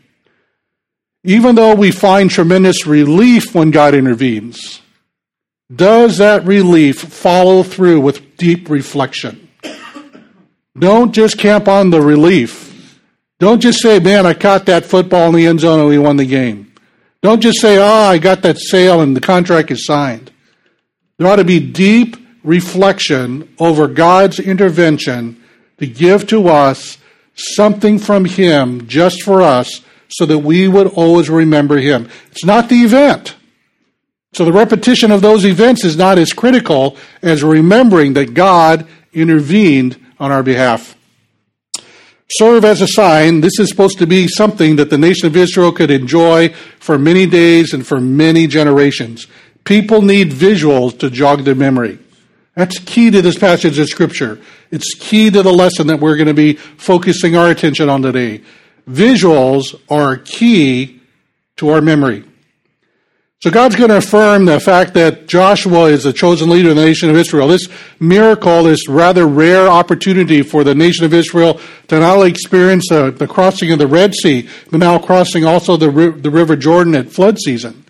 Even 1.24 1.54
though 1.54 1.74
we 1.74 1.92
find 1.92 2.30
tremendous 2.30 2.86
relief 2.86 3.54
when 3.54 3.70
God 3.70 3.94
intervenes, 3.94 4.80
does 5.74 6.18
that 6.18 6.44
relief 6.44 7.00
follow 7.00 7.62
through 7.62 8.00
with 8.00 8.36
deep 8.36 8.68
reflection? 8.68 9.48
Don't 10.76 11.12
just 11.12 11.38
camp 11.38 11.68
on 11.68 11.90
the 11.90 12.00
relief. 12.00 12.98
Don't 13.38 13.60
just 13.60 13.80
say, 13.80 13.98
man, 13.98 14.26
I 14.26 14.34
caught 14.34 14.66
that 14.66 14.84
football 14.84 15.28
in 15.28 15.34
the 15.34 15.46
end 15.46 15.60
zone 15.60 15.80
and 15.80 15.88
we 15.88 15.98
won 15.98 16.16
the 16.16 16.24
game. 16.24 16.72
Don't 17.22 17.40
just 17.40 17.60
say, 17.60 17.78
oh, 17.78 18.10
I 18.10 18.18
got 18.18 18.42
that 18.42 18.58
sale 18.58 19.00
and 19.00 19.16
the 19.16 19.20
contract 19.20 19.70
is 19.70 19.86
signed. 19.86 20.32
There 21.18 21.26
ought 21.28 21.36
to 21.36 21.44
be 21.44 21.60
deep 21.60 22.16
reflection 22.42 23.54
over 23.58 23.86
God's 23.86 24.40
intervention 24.40 25.40
to 25.78 25.86
give 25.86 26.26
to 26.28 26.48
us 26.48 26.98
something 27.34 27.98
from 27.98 28.24
Him 28.24 28.88
just 28.88 29.22
for 29.22 29.42
us 29.42 29.82
so 30.12 30.26
that 30.26 30.38
we 30.38 30.68
would 30.68 30.88
always 30.88 31.28
remember 31.28 31.78
Him. 31.78 32.08
It's 32.30 32.44
not 32.44 32.68
the 32.68 32.82
event. 32.82 33.34
So 34.34 34.44
the 34.44 34.52
repetition 34.52 35.10
of 35.10 35.20
those 35.20 35.44
events 35.44 35.84
is 35.84 35.96
not 35.96 36.18
as 36.18 36.32
critical 36.32 36.96
as 37.20 37.42
remembering 37.42 38.14
that 38.14 38.34
God 38.34 38.86
intervened 39.12 39.98
on 40.18 40.32
our 40.32 40.42
behalf. 40.42 40.96
Serve 42.30 42.64
as 42.64 42.80
a 42.80 42.86
sign. 42.88 43.42
This 43.42 43.58
is 43.58 43.68
supposed 43.68 43.98
to 43.98 44.06
be 44.06 44.26
something 44.26 44.76
that 44.76 44.88
the 44.88 44.96
nation 44.96 45.26
of 45.26 45.36
Israel 45.36 45.70
could 45.70 45.90
enjoy 45.90 46.48
for 46.78 46.98
many 46.98 47.26
days 47.26 47.74
and 47.74 47.86
for 47.86 48.00
many 48.00 48.46
generations. 48.46 49.26
People 49.64 50.00
need 50.00 50.30
visuals 50.30 50.98
to 51.00 51.10
jog 51.10 51.44
their 51.44 51.54
memory. 51.54 51.98
That's 52.54 52.78
key 52.78 53.10
to 53.10 53.20
this 53.20 53.38
passage 53.38 53.78
of 53.78 53.88
Scripture. 53.88 54.40
It's 54.70 54.94
key 54.94 55.30
to 55.30 55.42
the 55.42 55.52
lesson 55.52 55.88
that 55.88 56.00
we're 56.00 56.16
going 56.16 56.28
to 56.28 56.34
be 56.34 56.54
focusing 56.54 57.36
our 57.36 57.50
attention 57.50 57.90
on 57.90 58.00
today. 58.00 58.40
Visuals 58.88 59.80
are 59.90 60.16
key 60.16 61.00
to 61.56 61.70
our 61.70 61.80
memory. 61.80 62.24
So 63.42 63.50
God's 63.50 63.74
going 63.74 63.90
to 63.90 63.96
affirm 63.96 64.44
the 64.44 64.60
fact 64.60 64.94
that 64.94 65.26
Joshua 65.26 65.86
is 65.86 66.04
the 66.04 66.12
chosen 66.12 66.48
leader 66.48 66.70
of 66.70 66.76
the 66.76 66.84
nation 66.84 67.10
of 67.10 67.16
Israel. 67.16 67.48
This 67.48 67.68
miracle 67.98 68.62
this 68.62 68.88
rather 68.88 69.26
rare 69.26 69.66
opportunity 69.66 70.42
for 70.42 70.62
the 70.62 70.76
nation 70.76 71.04
of 71.04 71.12
Israel 71.12 71.60
to 71.88 71.98
not 71.98 72.18
only 72.18 72.30
experience 72.30 72.86
the 72.88 73.26
crossing 73.28 73.72
of 73.72 73.80
the 73.80 73.88
Red 73.88 74.14
Sea, 74.14 74.48
but 74.70 74.78
now 74.78 74.96
crossing 74.96 75.44
also 75.44 75.76
the, 75.76 75.90
the 75.90 76.30
River 76.30 76.54
Jordan 76.54 76.94
at 76.94 77.10
flood 77.10 77.36
season. 77.40 77.84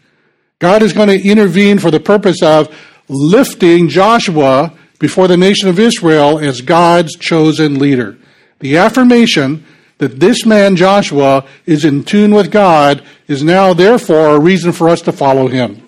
God 0.58 0.80
is 0.80 0.94
going 0.94 1.08
to 1.08 1.22
intervene 1.22 1.78
for 1.78 1.90
the 1.90 2.00
purpose 2.00 2.42
of 2.42 2.74
lifting 3.08 3.88
Joshua 3.90 4.72
before 4.98 5.28
the 5.28 5.36
nation 5.36 5.68
of 5.68 5.78
Israel 5.78 6.38
as 6.38 6.62
God's 6.62 7.14
chosen 7.16 7.78
leader. 7.78 8.16
The 8.60 8.78
affirmation 8.78 9.66
that 10.02 10.18
this 10.18 10.44
man 10.44 10.74
Joshua 10.74 11.46
is 11.64 11.84
in 11.84 12.02
tune 12.02 12.34
with 12.34 12.50
God 12.50 13.04
is 13.28 13.44
now 13.44 13.72
therefore 13.72 14.34
a 14.34 14.40
reason 14.40 14.72
for 14.72 14.88
us 14.88 15.00
to 15.02 15.12
follow 15.12 15.46
him. 15.46 15.80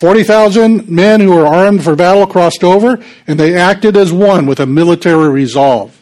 40,000 0.00 0.86
men 0.90 1.18
who 1.18 1.34
were 1.34 1.46
armed 1.46 1.82
for 1.82 1.96
battle 1.96 2.26
crossed 2.26 2.62
over, 2.62 3.02
and 3.26 3.40
they 3.40 3.56
acted 3.56 3.96
as 3.96 4.12
one 4.12 4.44
with 4.44 4.60
a 4.60 4.66
military 4.66 5.30
resolve. 5.30 5.98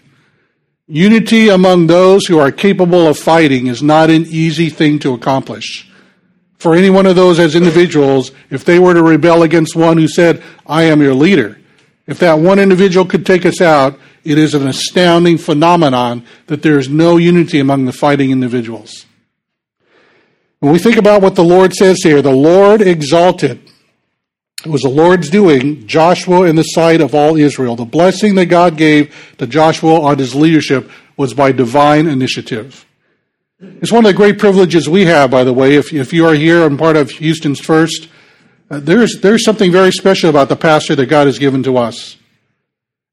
Unity 0.89 1.49
among 1.49 1.87
those 1.87 2.27
who 2.27 2.37
are 2.41 2.51
capable 2.51 3.07
of 3.07 3.17
fighting 3.17 3.69
is 3.69 3.81
not 3.81 4.11
an 4.11 4.27
easy 4.27 4.69
thing 4.69 4.99
to 4.99 5.15
accomplish. 5.15 5.89
For 6.59 6.75
any 6.75 6.91
one 6.91 7.07
of 7.07 7.15
those 7.15 7.39
as 7.39 7.55
individuals, 7.55 8.33
if 8.51 8.65
they 8.65 8.81
were 8.81 8.95
to 8.95 9.05
rebel 9.05 9.45
against 9.45 9.77
one 9.77 9.99
who 9.99 10.09
said, 10.09 10.43
I 10.67 10.83
am 10.83 11.01
your 11.01 11.15
leader, 11.15 11.61
if 12.09 12.19
that 12.19 12.41
one 12.41 12.59
individual 12.59 13.07
could 13.07 13.25
take 13.25 13.47
us 13.47 13.61
out, 13.61 14.01
it 14.25 14.39
is 14.39 14.55
an 14.55 14.67
astounding 14.67 15.39
phenomenon 15.39 16.25
that 16.47 16.63
there 16.63 16.79
is 16.79 16.89
no 16.89 17.17
unity 17.17 17.59
among 17.59 17.87
the 17.87 17.93
fighting 17.93 18.31
individuals. 18.31 19.07
When 20.61 20.73
we 20.73 20.79
think 20.79 20.97
about 20.97 21.23
what 21.23 21.37
the 21.37 21.45
Lord 21.45 21.73
says 21.73 22.03
here, 22.03 22.21
the 22.21 22.31
Lord 22.31 22.83
exalted. 22.83 23.61
It 24.65 24.69
was 24.69 24.83
the 24.83 24.91
Lord's 24.91 25.31
doing, 25.31 25.87
Joshua 25.87 26.43
in 26.43 26.57
the 26.57 26.65
sight 26.65 27.01
of 27.01 27.15
all 27.15 27.37
Israel. 27.37 27.77
The 27.77 27.87
blessing 27.87 28.35
that 28.35 28.47
God 28.47 28.77
gave 28.77 29.35
to 29.39 29.47
Joshua 29.47 30.03
on 30.03 30.19
his 30.19 30.35
leadership 30.35 30.91
was 31.17 31.33
by 31.33 31.53
divine 31.53 32.07
initiative. 32.07 32.85
It's 33.59 33.93
one 33.93 34.05
of 34.05 34.11
the 34.11 34.17
great 34.17 34.39
privileges 34.39 34.89
we 34.89 35.07
have, 35.07 35.31
by 35.31 35.45
the 35.45 35.53
way, 35.53 35.77
if, 35.77 35.95
if 35.95 36.13
you 36.13 36.27
are 36.27 36.35
here 36.35 36.67
and 36.67 36.79
part 36.79 36.97
of 36.97 37.11
Houston's 37.11 37.61
First. 37.61 38.09
Uh, 38.71 38.81
there's, 38.81 39.21
there's 39.21 39.45
something 39.45 39.73
very 39.73 39.93
special 39.93 40.29
about 40.29 40.49
the 40.51 40.57
pastor 40.57 40.95
that 40.95 41.07
God 41.07 41.27
has 41.27 41.39
given 41.39 41.63
to 41.63 41.79
us. 41.79 42.17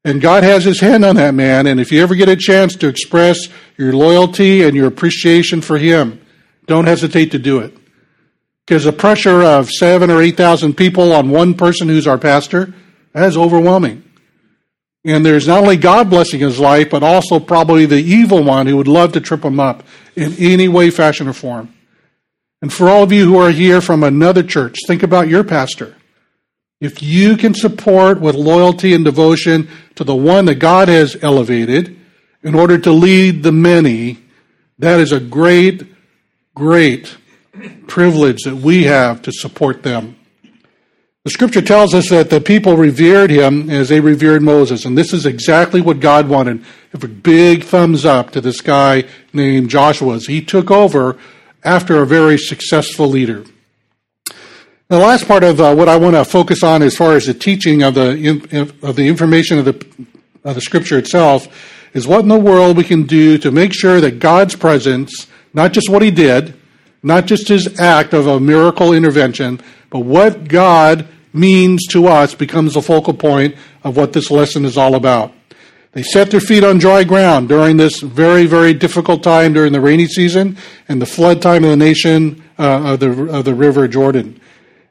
And 0.08 0.22
God 0.22 0.44
has 0.44 0.64
his 0.64 0.80
hand 0.80 1.04
on 1.04 1.18
that 1.18 1.34
man. 1.34 1.68
And 1.68 1.82
if 1.82 1.92
you 1.92 2.02
ever 2.02 2.16
get 2.16 2.30
a 2.30 2.38
chance 2.38 2.78
to 2.78 2.88
express 2.88 3.50
your 3.78 3.92
loyalty 3.92 4.64
and 4.64 4.74
your 4.74 4.88
appreciation 4.88 5.60
for 5.60 5.78
him, 5.78 6.26
don't 6.66 6.88
hesitate 6.88 7.32
to 7.32 7.40
do 7.40 7.60
it. 7.60 7.78
Because 8.66 8.86
the 8.86 8.94
pressure 8.94 9.44
of 9.44 9.70
seven 9.70 10.10
or 10.10 10.22
8,000 10.22 10.76
people 10.76 11.12
on 11.12 11.30
one 11.30 11.56
person 11.56 11.90
who's 11.90 12.08
our 12.08 12.18
pastor, 12.18 12.74
that 13.12 13.28
is 13.28 13.36
overwhelming. 13.36 14.10
And 15.04 15.26
there's 15.26 15.46
not 15.46 15.60
only 15.60 15.76
God 15.76 16.10
blessing 16.10 16.40
his 16.40 16.58
life, 16.58 16.90
but 16.90 17.04
also 17.04 17.38
probably 17.38 17.86
the 17.86 18.02
evil 18.02 18.42
one 18.42 18.66
who 18.66 18.78
would 18.78 18.88
love 18.88 19.12
to 19.12 19.20
trip 19.20 19.44
him 19.44 19.60
up 19.60 19.84
in 20.16 20.34
any 20.40 20.70
way, 20.70 20.90
fashion, 20.90 21.28
or 21.28 21.34
form. 21.34 21.74
And 22.62 22.72
for 22.72 22.88
all 22.88 23.04
of 23.04 23.12
you 23.12 23.26
who 23.26 23.38
are 23.40 23.52
here 23.52 23.82
from 23.82 24.04
another 24.04 24.44
church, 24.44 24.78
think 24.88 25.04
about 25.04 25.28
your 25.28 25.44
pastor. 25.44 25.97
If 26.80 27.02
you 27.02 27.38
can 27.38 27.54
support 27.56 28.22
with 28.22 28.36
loyalty 28.36 28.94
and 28.94 29.04
devotion 29.04 29.68
to 29.96 30.04
the 30.04 30.16
one 30.16 30.46
that 30.46 30.56
God 30.56 30.88
has 30.90 31.18
elevated 31.24 32.00
in 32.44 32.54
order 32.54 32.78
to 32.78 32.92
lead 32.92 33.42
the 33.42 33.52
many, 33.52 34.20
that 34.78 35.00
is 35.00 35.12
a 35.12 35.20
great, 35.20 35.84
great 36.54 37.18
privilege 37.88 38.44
that 38.44 38.58
we 38.58 38.84
have 38.84 39.24
to 39.24 39.32
support 39.32 39.82
them. 39.82 40.18
The 41.24 41.32
scripture 41.32 41.62
tells 41.62 41.94
us 41.94 42.10
that 42.10 42.30
the 42.30 42.40
people 42.40 42.78
revered 42.78 43.32
him 43.32 43.70
as 43.70 43.90
they 43.90 44.00
revered 44.00 44.44
Moses, 44.44 44.86
and 44.86 44.98
this 44.98 45.12
is 45.12 45.26
exactly 45.26 45.82
what 45.82 46.00
God 46.00 46.30
wanted. 46.30 46.64
Give 46.94 47.04
a 47.04 47.08
big 47.08 47.64
thumbs 47.64 48.06
up 48.06 48.32
to 48.32 48.40
this 48.40 48.62
guy 48.62 49.04
named 49.34 49.70
Joshua 49.70 50.14
as 50.14 50.28
he 50.28 50.42
took 50.42 50.72
over 50.72 51.18
after 51.64 52.02
a 52.02 52.08
very 52.08 52.38
successful 52.38 53.08
leader. 53.08 53.44
The 54.90 54.98
last 54.98 55.28
part 55.28 55.44
of 55.44 55.60
uh, 55.60 55.76
what 55.76 55.90
I 55.90 55.98
want 55.98 56.16
to 56.16 56.24
focus 56.24 56.64
on, 56.64 56.82
as 56.82 56.96
far 56.96 57.18
as 57.18 57.26
the 57.26 57.34
teaching 57.34 57.84
of 57.84 57.94
the 57.94 58.72
of 58.82 58.96
the 58.96 59.06
information 59.06 59.60
of 59.60 59.66
the 59.66 59.86
of 60.46 60.56
the 60.56 60.62
scripture 60.62 60.98
itself, 60.98 61.46
is 61.94 62.08
what 62.08 62.22
in 62.22 62.30
the 62.30 62.40
world 62.40 62.78
we 62.78 62.86
can 62.86 63.04
do 63.04 63.38
to 63.40 63.52
make 63.52 63.74
sure 63.74 64.00
that 64.00 64.20
God's 64.20 64.56
presence, 64.56 65.28
not 65.54 65.74
just 65.74 65.90
what 65.90 66.02
He 66.02 66.10
did, 66.10 66.54
not 67.04 67.26
just 67.26 67.50
His 67.50 67.78
act 67.82 68.14
of 68.14 68.28
a 68.28 68.40
miracle 68.40 68.94
intervention, 68.94 69.60
but 69.90 70.00
what 70.00 70.48
God 70.48 71.06
means 71.34 71.86
to 71.88 72.08
us 72.08 72.34
becomes 72.34 72.76
the 72.76 72.82
focal 72.82 73.14
point 73.14 73.58
of 73.84 73.98
what 73.98 74.14
this 74.14 74.32
lesson 74.32 74.64
is 74.64 74.78
all 74.78 74.96
about. 74.96 75.34
They 75.92 76.04
set 76.04 76.32
their 76.32 76.40
feet 76.40 76.64
on 76.64 76.78
dry 76.78 77.04
ground 77.04 77.50
during 77.50 77.76
this 77.76 78.00
very, 78.00 78.46
very 78.46 78.74
difficult 78.74 79.22
time 79.22 79.52
during 79.52 79.74
the 79.74 79.82
rainy 79.82 80.08
season 80.08 80.56
and 80.88 81.02
the 81.02 81.06
flood 81.06 81.42
time 81.42 81.66
of 81.66 81.72
the 81.72 81.76
nation 81.76 82.42
uh, 82.58 82.94
of, 82.94 83.02
the, 83.02 83.26
of 83.34 83.44
the 83.44 83.54
river 83.54 83.86
Jordan. 83.90 84.40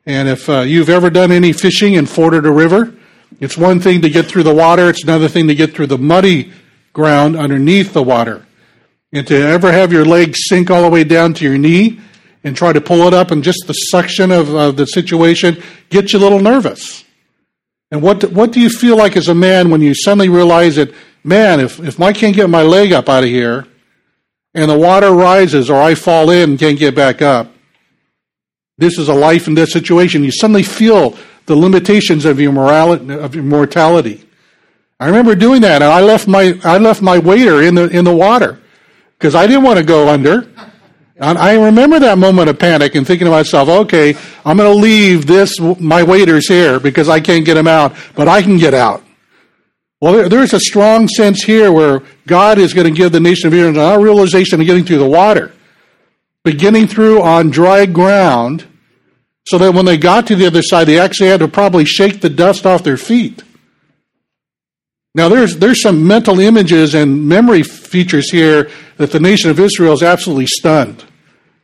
And 0.06 0.28
if 0.28 0.48
uh, 0.48 0.60
you've 0.60 0.88
ever 0.88 1.10
done 1.10 1.32
any 1.32 1.52
fishing 1.52 1.96
and 1.96 2.08
forded 2.08 2.46
a 2.46 2.50
river, 2.50 2.94
it's 3.40 3.58
one 3.58 3.80
thing 3.80 4.02
to 4.02 4.08
get 4.08 4.26
through 4.26 4.44
the 4.44 4.54
water, 4.54 4.88
it's 4.88 5.02
another 5.02 5.28
thing 5.28 5.48
to 5.48 5.54
get 5.54 5.74
through 5.74 5.88
the 5.88 5.98
muddy 5.98 6.52
ground 6.92 7.36
underneath 7.36 7.92
the 7.92 8.02
water. 8.02 8.46
And 9.12 9.26
to 9.26 9.34
ever 9.34 9.72
have 9.72 9.92
your 9.92 10.04
legs 10.04 10.38
sink 10.44 10.70
all 10.70 10.82
the 10.82 10.88
way 10.88 11.04
down 11.04 11.34
to 11.34 11.44
your 11.44 11.58
knee 11.58 12.00
and 12.44 12.56
try 12.56 12.72
to 12.72 12.80
pull 12.80 13.08
it 13.08 13.14
up, 13.14 13.32
and 13.32 13.42
just 13.42 13.64
the 13.66 13.72
suction 13.72 14.30
of, 14.30 14.54
of 14.54 14.76
the 14.76 14.86
situation 14.86 15.60
gets 15.90 16.12
you 16.12 16.20
a 16.20 16.20
little 16.20 16.38
nervous. 16.38 17.04
And 17.90 18.02
what 18.02 18.20
do, 18.20 18.28
what 18.28 18.52
do 18.52 18.60
you 18.60 18.70
feel 18.70 18.96
like 18.96 19.16
as 19.16 19.26
a 19.26 19.34
man 19.34 19.70
when 19.70 19.80
you 19.80 19.94
suddenly 19.94 20.28
realize 20.28 20.76
that, 20.76 20.94
man, 21.24 21.58
if, 21.58 21.80
if 21.80 22.00
I 22.00 22.12
can't 22.12 22.36
get 22.36 22.48
my 22.48 22.62
leg 22.62 22.92
up 22.92 23.08
out 23.08 23.24
of 23.24 23.30
here, 23.30 23.66
and 24.54 24.70
the 24.70 24.78
water 24.78 25.10
rises, 25.10 25.68
or 25.68 25.80
I 25.80 25.96
fall 25.96 26.30
in 26.30 26.50
and 26.50 26.58
can't 26.58 26.78
get 26.78 26.94
back 26.94 27.20
up, 27.20 27.50
this 28.78 28.98
is 28.98 29.08
a 29.08 29.14
life 29.14 29.46
and 29.46 29.56
death 29.56 29.70
situation. 29.70 30.24
You 30.24 30.32
suddenly 30.32 30.62
feel 30.62 31.16
the 31.46 31.56
limitations 31.56 32.24
of 32.24 32.40
your, 32.40 32.52
morality, 32.52 33.14
of 33.14 33.34
your 33.34 33.44
mortality. 33.44 34.28
I 34.98 35.06
remember 35.06 35.34
doing 35.34 35.60
that, 35.62 35.82
and 35.82 35.92
I 35.92 36.00
left 36.00 36.26
my 36.26 36.58
I 36.64 36.78
left 36.78 37.02
my 37.02 37.18
waiter 37.18 37.62
in 37.62 37.74
the 37.74 37.88
in 37.88 38.04
the 38.04 38.14
water 38.14 38.58
because 39.18 39.34
I 39.34 39.46
didn't 39.46 39.62
want 39.62 39.78
to 39.78 39.84
go 39.84 40.08
under. 40.08 40.48
And 41.18 41.38
I 41.38 41.54
remember 41.54 41.98
that 42.00 42.18
moment 42.18 42.50
of 42.50 42.58
panic 42.58 42.94
and 42.94 43.06
thinking 43.06 43.24
to 43.24 43.30
myself, 43.30 43.68
okay, 43.68 44.14
I'm 44.44 44.58
going 44.58 44.70
to 44.70 44.78
leave 44.78 45.26
this, 45.26 45.58
my 45.58 46.02
waiters 46.02 46.46
here 46.46 46.78
because 46.78 47.08
I 47.08 47.20
can't 47.20 47.46
get 47.46 47.56
him 47.56 47.66
out, 47.66 47.96
but 48.14 48.28
I 48.28 48.42
can 48.42 48.58
get 48.58 48.74
out. 48.74 49.02
Well, 49.98 50.12
there, 50.12 50.28
there's 50.28 50.52
a 50.52 50.60
strong 50.60 51.08
sense 51.08 51.42
here 51.42 51.72
where 51.72 52.02
God 52.26 52.58
is 52.58 52.74
going 52.74 52.86
to 52.86 52.92
give 52.92 53.12
the 53.12 53.20
nation 53.20 53.46
of 53.46 53.54
Israel 53.54 53.80
a 53.80 53.98
realization 53.98 54.60
of 54.60 54.66
getting 54.66 54.84
through 54.84 54.98
the 54.98 55.08
water, 55.08 55.54
beginning 56.46 56.86
through 56.86 57.20
on 57.20 57.50
dry 57.50 57.84
ground, 57.86 58.64
so 59.48 59.58
that 59.58 59.74
when 59.74 59.84
they 59.84 59.98
got 59.98 60.28
to 60.28 60.36
the 60.36 60.46
other 60.46 60.62
side, 60.62 60.86
they 60.86 60.98
actually 60.98 61.28
had 61.28 61.40
to 61.40 61.48
probably 61.48 61.84
shake 61.84 62.20
the 62.20 62.30
dust 62.30 62.64
off 62.64 62.84
their 62.84 62.96
feet. 62.96 63.42
Now, 65.12 65.28
there's, 65.28 65.56
there's 65.56 65.82
some 65.82 66.06
mental 66.06 66.38
images 66.38 66.94
and 66.94 67.26
memory 67.28 67.64
features 67.64 68.30
here 68.30 68.70
that 68.96 69.10
the 69.10 69.18
nation 69.18 69.50
of 69.50 69.58
Israel 69.58 69.92
is 69.92 70.04
absolutely 70.04 70.46
stunned 70.46 71.04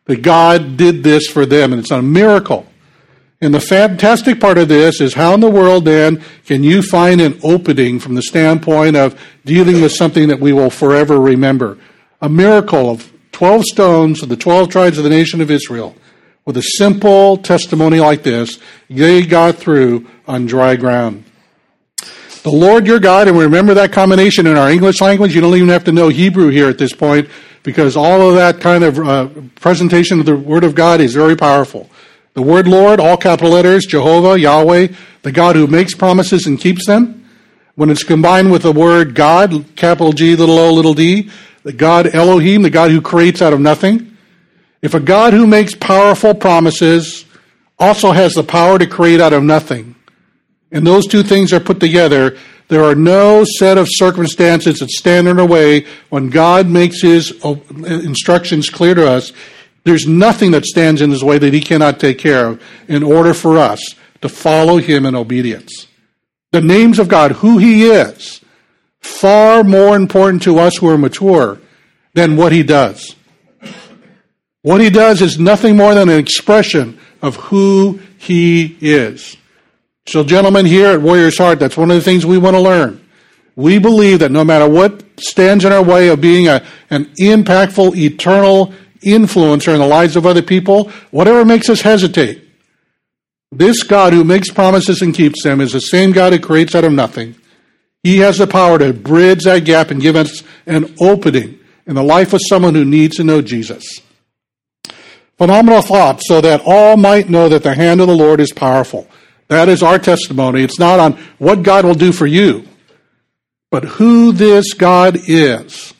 that 0.07 0.23
God 0.23 0.77
did 0.77 1.05
this 1.05 1.29
for 1.29 1.47
them, 1.47 1.73
and 1.73 1.81
it's 1.81 1.93
a 1.93 2.03
miracle. 2.03 2.67
And 3.41 3.55
the 3.55 3.61
fantastic 3.61 4.41
part 4.41 4.59
of 4.59 4.67
this 4.67 5.01
is 5.01 5.15
how 5.15 5.35
in 5.35 5.41
the 5.41 5.51
world 5.51 5.85
then 5.85 6.25
can 6.45 6.65
you 6.65 6.83
find 6.83 7.21
an 7.21 7.39
opening 7.45 8.01
from 8.01 8.17
the 8.17 8.23
standpoint 8.23 8.97
of 8.97 9.21
dealing 9.45 9.81
with 9.81 9.93
something 9.93 10.29
that 10.29 10.41
we 10.41 10.53
will 10.53 10.71
forever 10.71 11.21
remember? 11.21 11.79
A 12.21 12.29
miracle 12.29 12.91
of 12.91 13.13
12 13.43 13.65
stones 13.65 14.23
of 14.23 14.29
the 14.29 14.37
12 14.37 14.69
tribes 14.69 14.99
of 14.99 15.03
the 15.03 15.11
nation 15.11 15.41
of 15.41 15.51
Israel. 15.51 15.97
With 16.45 16.57
a 16.57 16.63
simple 16.63 17.37
testimony 17.37 17.99
like 17.99 18.23
this, 18.23 18.61
they 18.89 19.27
got 19.27 19.57
through 19.57 20.07
on 20.29 20.47
dry 20.47 20.77
ground. 20.77 21.25
The 22.45 22.53
Lord 22.53 22.87
your 22.87 23.01
God, 23.01 23.27
and 23.27 23.37
we 23.37 23.43
remember 23.43 23.75
that 23.75 23.91
combination 23.91 24.47
in 24.47 24.57
our 24.57 24.71
English 24.71 25.01
language. 25.01 25.35
You 25.35 25.41
don't 25.41 25.57
even 25.57 25.71
have 25.71 25.83
to 25.87 25.91
know 25.91 26.09
Hebrew 26.09 26.51
here 26.51 26.69
at 26.69 26.79
this 26.79 26.93
point 26.93 27.29
because 27.65 27.97
all 27.97 28.23
of 28.31 28.37
that 28.37 28.61
kind 28.61 28.85
of 28.85 29.01
uh, 29.01 29.29
presentation 29.57 30.21
of 30.21 30.27
the 30.27 30.37
Word 30.37 30.63
of 30.63 30.77
God 30.77 31.01
is 31.01 31.13
very 31.13 31.35
powerful. 31.35 31.91
The 32.35 32.43
word 32.43 32.69
Lord, 32.69 33.01
all 33.01 33.17
capital 33.17 33.51
letters, 33.51 33.87
Jehovah, 33.87 34.39
Yahweh, 34.39 34.87
the 35.23 35.33
God 35.33 35.57
who 35.57 35.67
makes 35.67 35.97
promises 35.97 36.47
and 36.47 36.61
keeps 36.61 36.87
them. 36.87 37.29
When 37.75 37.91
it's 37.91 38.05
combined 38.05 38.53
with 38.53 38.63
the 38.63 38.71
word 38.71 39.17
God, 39.17 39.75
capital 39.75 40.13
G, 40.13 40.37
little 40.37 40.61
o, 40.61 40.73
little 40.73 40.95
d, 40.95 41.29
the 41.63 41.73
God 41.73 42.15
Elohim, 42.15 42.63
the 42.63 42.71
God 42.71 42.91
who 42.91 43.01
creates 43.01 43.43
out 43.43 43.53
of 43.53 43.61
nothing. 43.61 44.17
If 44.81 44.95
a 44.95 45.01
God 45.01 45.33
who 45.33 45.47
makes 45.47 45.75
powerful 45.75 46.35
promises 46.35 47.25
also 47.79 48.13
has 48.13 48.35
the 48.35 48.43
power 48.43 48.79
to 48.79 48.87
create 48.87 49.21
out 49.21 49.33
of 49.33 49.43
nothing, 49.43 49.95
and 50.71 50.87
those 50.87 51.07
two 51.07 51.23
things 51.23 51.53
are 51.53 51.61
put 51.61 51.81
together, 51.81 52.37
there 52.69 52.85
are 52.85 52.95
no 52.95 53.45
set 53.45 53.77
of 53.77 53.87
circumstances 53.91 54.79
that 54.79 54.91
stand 54.91 55.29
in 55.29 55.39
our 55.39 55.47
way 55.47 55.87
when 56.09 56.31
God 56.31 56.67
makes 56.69 57.03
his 57.03 57.33
uh, 57.45 57.57
instructions 57.85 58.71
clear 58.71 58.95
to 58.95 59.07
us. 59.07 59.33
There's 59.85 60.07
nothing 60.07 60.53
that 60.53 60.65
stands 60.65 61.03
in 61.03 61.11
his 61.11 61.23
way 61.23 61.39
that 61.39 61.53
he 61.53 61.61
cannot 61.61 62.01
take 62.01 62.19
care 62.19 62.47
of 62.47 62.63
in 62.89 63.03
order 63.03 63.35
for 63.35 63.59
us 63.59 63.95
to 64.23 64.29
follow 64.29 64.79
him 64.79 65.05
in 65.05 65.15
obedience. 65.15 65.87
The 66.53 66.61
names 66.61 66.99
of 66.99 67.09
God, 67.09 67.33
who 67.33 67.59
he 67.59 67.85
is, 67.85 68.41
far 69.03 69.65
more 69.65 69.97
important 69.97 70.43
to 70.45 70.59
us 70.59 70.77
who 70.77 70.89
are 70.89 70.99
mature 70.99 71.61
than 72.15 72.37
what 72.37 72.53
he 72.53 72.63
does. 72.63 73.15
What 74.63 74.81
he 74.81 74.91
does 74.91 75.21
is 75.21 75.39
nothing 75.39 75.77
more 75.77 75.95
than 75.95 76.09
an 76.09 76.19
expression 76.19 76.99
of 77.21 77.37
who 77.37 78.01
he 78.19 78.77
is. 78.81 79.37
So, 80.07 80.25
gentlemen, 80.25 80.67
here 80.67 80.89
at 80.89 81.01
Warrior's 81.01 81.39
Heart, 81.39 81.61
that's 81.61 81.77
one 81.77 81.91
of 81.91 81.97
the 81.97 82.03
things 82.03 82.25
we 82.25 82.39
want 82.39 82.55
to 82.55 82.61
learn. 82.61 83.05
We 83.55 83.79
believe 83.79 84.21
that 84.21 84.31
no 84.31 84.45
matter 84.45 84.69
what 84.69 85.05
stands 85.21 85.65
in 85.65 85.73
our 85.73 85.83
way 85.83 86.09
of 86.09 86.21
being 86.21 86.49
a, 86.49 86.65
an 86.91 87.07
impactful, 87.21 87.97
eternal 87.97 88.73
influencer 89.05 89.73
in 89.75 89.81
the 89.81 89.87
lives 89.87 90.17
of 90.17 90.27
other 90.27 90.43
people, 90.43 90.91
whatever 91.11 91.45
makes 91.45 91.69
us 91.69 91.83
hesitate, 91.83 92.43
this 93.51 93.83
God 93.83 94.13
who 94.13 94.25
makes 94.25 94.51
promises 94.51 95.03
and 95.03 95.15
keeps 95.15 95.43
them 95.43 95.61
is 95.61 95.73
the 95.73 95.81
same 95.81 96.13
God 96.13 96.33
who 96.33 96.39
creates 96.39 96.75
out 96.75 96.85
of 96.85 96.93
nothing. 96.93 97.35
He 98.03 98.19
has 98.19 98.39
the 98.39 98.47
power 98.47 98.79
to 98.79 98.93
bridge 98.93 99.45
that 99.45 99.65
gap 99.65 99.91
and 99.91 100.01
give 100.01 100.17
us 100.17 100.43
an 100.67 100.95
opening 101.01 101.61
in 101.87 101.95
the 101.95 102.03
life 102.03 102.33
of 102.33 102.41
someone 102.49 102.75
who 102.75 102.85
needs 102.85 103.17
to 103.17 103.25
know 103.25 103.43
Jesus. 103.43 104.01
Phenomenal 105.39 105.83
thought, 105.83 106.21
so 106.23 106.41
that 106.41 106.63
all 106.65 106.97
might 106.97 107.29
know 107.29 107.49
that 107.49 107.63
the 107.63 107.75
hand 107.75 108.01
of 108.01 108.07
the 108.07 108.17
Lord 108.17 108.41
is 108.41 108.53
powerful. 108.53 109.09
That 109.49 109.69
is 109.69 109.83
our 109.83 109.99
testimony. 109.99 110.63
It's 110.63 110.79
not 110.79 111.01
on 111.01 111.13
what 111.39 111.63
God 111.63 111.85
will 111.85 111.95
do 111.95 112.13
for 112.13 112.27
you, 112.27 112.67
but 113.71 113.85
who 113.85 114.33
this 114.33 114.73
God 114.73 115.19
is, 115.27 115.95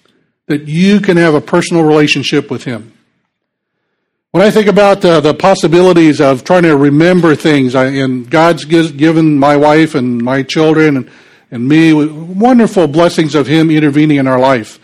that 0.47 0.69
you 0.69 1.01
can 1.01 1.17
have 1.17 1.35
a 1.35 1.41
personal 1.41 1.85
relationship 1.85 2.51
with 2.51 2.65
Him. 2.65 2.93
When 4.33 4.43
I 4.43 4.51
think 4.51 4.67
about 4.67 5.05
uh, 5.05 5.21
the 5.21 5.35
possibilities 5.35 6.21
of 6.21 6.45
trying 6.45 6.63
to 6.63 6.77
remember 6.77 7.35
things, 7.35 7.75
I, 7.75 7.87
and 7.87 8.29
God's 8.29 8.65
given 8.65 9.39
my 9.39 9.57
wife 9.57 9.95
and 9.95 10.23
my 10.23 10.43
children 10.43 10.97
and, 10.97 11.11
and 11.53 11.69
me 11.69 11.93
wonderful 11.93 12.89
blessings 12.89 13.37
of 13.37 13.47
Him 13.47 13.71
intervening 13.71 14.17
in 14.17 14.27
our 14.27 14.41
life. 14.41 14.81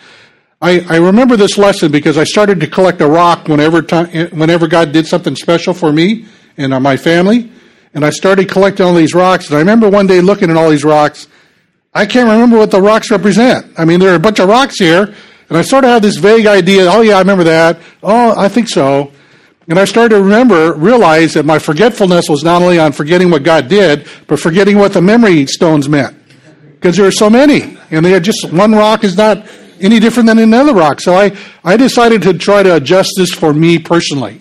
I, 0.60 0.80
I 0.88 0.96
remember 0.98 1.36
this 1.36 1.56
lesson 1.56 1.90
because 1.90 2.18
I 2.18 2.24
started 2.24 2.60
to 2.60 2.66
collect 2.66 3.00
a 3.00 3.06
rock 3.08 3.48
whenever, 3.48 3.80
time, 3.82 4.08
whenever 4.30 4.68
God 4.68 4.92
did 4.92 5.06
something 5.06 5.34
special 5.34 5.72
for 5.72 5.92
me 5.92 6.26
and 6.56 6.74
uh, 6.74 6.78
my 6.78 6.96
family 6.96 7.50
and 7.94 8.04
I 8.04 8.10
started 8.10 8.48
collecting 8.48 8.84
all 8.84 8.94
these 8.94 9.14
rocks. 9.14 9.46
And 9.48 9.56
I 9.56 9.60
remember 9.60 9.88
one 9.88 10.06
day 10.06 10.20
looking 10.20 10.50
at 10.50 10.56
all 10.56 10.70
these 10.70 10.84
rocks. 10.84 11.26
I 11.94 12.06
can't 12.06 12.28
remember 12.28 12.58
what 12.58 12.70
the 12.70 12.82
rocks 12.82 13.10
represent. 13.10 13.72
I 13.78 13.84
mean, 13.84 13.98
there 13.98 14.12
are 14.12 14.16
a 14.16 14.20
bunch 14.20 14.40
of 14.40 14.48
rocks 14.48 14.78
here, 14.78 15.14
and 15.48 15.58
I 15.58 15.62
sort 15.62 15.84
of 15.84 15.90
have 15.90 16.02
this 16.02 16.16
vague 16.16 16.46
idea. 16.46 16.86
Oh, 16.90 17.00
yeah, 17.00 17.16
I 17.16 17.20
remember 17.20 17.44
that. 17.44 17.80
Oh, 18.02 18.38
I 18.38 18.48
think 18.48 18.68
so. 18.68 19.12
And 19.68 19.78
I 19.78 19.84
started 19.84 20.16
to 20.16 20.22
remember, 20.22 20.74
realize 20.74 21.34
that 21.34 21.44
my 21.44 21.58
forgetfulness 21.58 22.28
was 22.28 22.42
not 22.42 22.62
only 22.62 22.78
on 22.78 22.92
forgetting 22.92 23.30
what 23.30 23.42
God 23.42 23.68
did, 23.68 24.06
but 24.26 24.38
forgetting 24.38 24.78
what 24.78 24.92
the 24.92 25.02
memory 25.02 25.46
stones 25.46 25.88
meant. 25.88 26.17
Because 26.78 26.96
there 26.96 27.06
are 27.06 27.12
so 27.12 27.28
many, 27.28 27.76
and 27.90 28.04
they 28.04 28.14
are 28.14 28.20
just 28.20 28.52
one 28.52 28.72
rock 28.72 29.02
is 29.02 29.16
not 29.16 29.44
any 29.80 29.98
different 29.98 30.28
than 30.28 30.38
another 30.38 30.72
rock. 30.74 31.00
So 31.00 31.14
I, 31.14 31.36
I 31.64 31.76
decided 31.76 32.22
to 32.22 32.34
try 32.34 32.62
to 32.62 32.76
adjust 32.76 33.10
this 33.16 33.32
for 33.32 33.52
me 33.52 33.78
personally. 33.78 34.38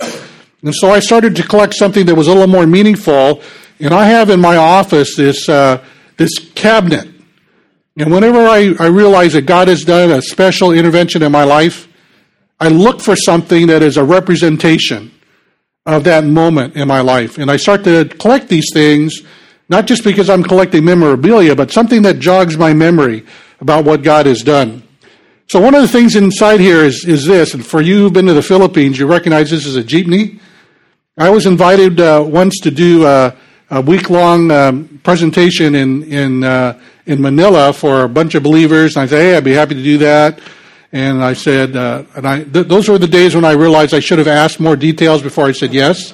And 0.62 0.73
so 0.73 0.91
I 0.91 1.00
started 1.00 1.36
to 1.38 1.43
collect 1.43 1.73
something 1.73 2.06
that 2.06 2.15
was 2.15 2.28
a 2.28 2.32
little 2.32 2.47
more 2.47 2.67
meaningful. 2.67 3.41
And 3.80 3.93
I 3.93 4.06
have 4.06 4.30
in 4.30 4.39
my 4.39 4.56
office 4.56 5.15
this, 5.15 5.47
uh, 5.50 5.84
this 6.17 6.32
cabinet. 6.56 7.08
And 7.97 8.12
whenever 8.12 8.39
I, 8.39 8.76
I 8.80 8.88
realize 8.88 9.34
that 9.34 9.47
God 9.47 9.67
has 9.67 9.84
done 9.84 10.12
a 10.12 10.21
special 10.21 10.71
intervention 10.71 11.23
in 11.23 11.32
my 11.32 11.43
life, 11.43 11.88
I 12.60 12.69
look 12.69 13.02
for 13.02 13.15
something 13.15 13.67
that 13.67 13.82
is 13.82 13.97
a 13.97 14.04
representation 14.04 15.12
of 15.86 16.04
that 16.04 16.23
moment 16.23 16.76
in 16.76 16.88
my 16.88 17.02
life. 17.02 17.38
And 17.38 17.50
I 17.50 17.58
start 17.58 17.84
to 17.86 18.06
collect 18.06 18.50
these 18.50 18.71
things, 18.73 19.21
not 19.69 19.86
just 19.86 20.03
because 20.03 20.30
I'm 20.30 20.43
collecting 20.43 20.86
memorabilia, 20.86 21.56
but 21.56 21.71
something 21.71 22.01
that 22.03 22.19
jogs 22.19 22.58
my 22.58 22.73
memory 22.73 23.25
about 23.60 23.86
what 23.86 24.03
God 24.03 24.25
has 24.25 24.41
done. 24.41 24.84
So 25.47 25.62
one 25.62 25.75
of 25.75 25.82
the 25.82 25.88
things 25.88 26.15
inside 26.15 26.60
here 26.60 26.84
is, 26.84 27.06
is 27.06 27.25
this, 27.25 27.53
and 27.53 27.65
for 27.65 27.82
you 27.82 27.99
who've 27.99 28.13
been 28.13 28.25
to 28.25 28.34
the 28.34 28.41
Philippines, 28.41 28.99
you 28.99 29.08
recognize 29.08 29.49
this 29.49 29.65
as 29.65 29.77
a 29.77 29.84
jeepney. 29.84 30.39
I 31.17 31.30
was 31.30 31.45
invited 31.45 31.99
uh, 31.99 32.23
once 32.27 32.60
to 32.62 32.71
do 32.71 33.06
a, 33.06 33.36
a 33.69 33.82
week-long 33.82 34.51
um, 34.51 34.99
presentation 35.03 35.73
in 35.73 36.03
in 36.03 36.43
uh, 36.43 36.80
in 37.06 37.21
Manila 37.21 37.73
for 37.73 38.03
a 38.03 38.10
bunch 38.10 38.36
of 38.36 38.43
believers, 38.43 38.95
and 38.95 39.03
I 39.03 39.08
said, 39.08 39.21
"Hey, 39.21 39.36
I'd 39.36 39.43
be 39.43 39.53
happy 39.53 39.75
to 39.75 39.84
do 39.84 39.97
that." 39.99 40.39
And 40.91 41.23
I 41.23 41.34
said, 41.34 41.75
uh, 41.75 42.03
and 42.15 42.27
I 42.27 42.43
th- 42.43 42.67
those 42.67 42.88
were 42.88 42.97
the 42.97 43.08
days 43.08 43.36
when 43.36 43.45
I 43.45 43.53
realized 43.53 43.93
I 43.93 43.99
should 43.99 44.19
have 44.19 44.27
asked 44.27 44.60
more 44.60 44.75
details 44.75 45.21
before 45.21 45.45
I 45.45 45.51
said 45.51 45.73
yes. 45.73 46.13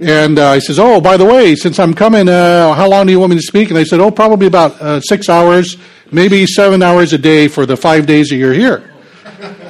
And 0.00 0.38
uh, 0.38 0.54
he 0.54 0.60
says, 0.60 0.78
"Oh, 0.78 1.00
by 1.00 1.16
the 1.16 1.24
way, 1.24 1.54
since 1.56 1.78
I'm 1.78 1.94
coming, 1.94 2.28
uh, 2.28 2.74
how 2.74 2.88
long 2.88 3.06
do 3.06 3.12
you 3.12 3.18
want 3.18 3.30
me 3.30 3.36
to 3.36 3.42
speak?" 3.42 3.70
And 3.70 3.78
I 3.78 3.84
said, 3.84 4.00
"Oh, 4.00 4.10
probably 4.10 4.46
about 4.46 4.80
uh, 4.80 5.00
six 5.00 5.28
hours." 5.28 5.76
maybe 6.10 6.46
seven 6.46 6.82
hours 6.82 7.12
a 7.12 7.18
day 7.18 7.48
for 7.48 7.66
the 7.66 7.76
five 7.76 8.06
days 8.06 8.28
that 8.28 8.36
you're 8.36 8.54
here. 8.54 8.90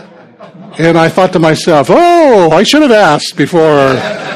And 0.78 0.96
I 0.96 1.08
thought 1.08 1.32
to 1.32 1.40
myself, 1.40 1.88
oh, 1.90 2.52
I 2.52 2.62
should 2.62 2.82
have 2.82 2.92
asked 2.92 3.36
before. 3.36 4.00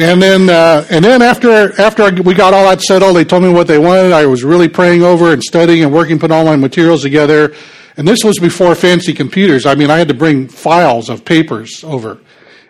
And 0.00 0.22
then, 0.22 0.48
uh, 0.48 0.86
and 0.90 1.04
then 1.04 1.22
after 1.22 1.72
after 1.80 2.22
we 2.22 2.32
got 2.32 2.54
all 2.54 2.62
that 2.66 2.80
settled, 2.80 3.16
they 3.16 3.24
told 3.24 3.42
me 3.42 3.48
what 3.48 3.66
they 3.66 3.80
wanted. 3.80 4.12
I 4.12 4.26
was 4.26 4.44
really 4.44 4.68
praying 4.68 5.02
over 5.02 5.32
and 5.32 5.42
studying 5.42 5.82
and 5.82 5.92
working, 5.92 6.20
putting 6.20 6.36
all 6.36 6.44
my 6.44 6.54
materials 6.54 7.02
together. 7.02 7.52
And 7.96 8.06
this 8.06 8.22
was 8.22 8.38
before 8.38 8.76
fancy 8.76 9.12
computers. 9.12 9.66
I 9.66 9.74
mean, 9.74 9.90
I 9.90 9.98
had 9.98 10.06
to 10.06 10.14
bring 10.14 10.46
files 10.46 11.08
of 11.08 11.24
papers 11.24 11.82
over. 11.82 12.20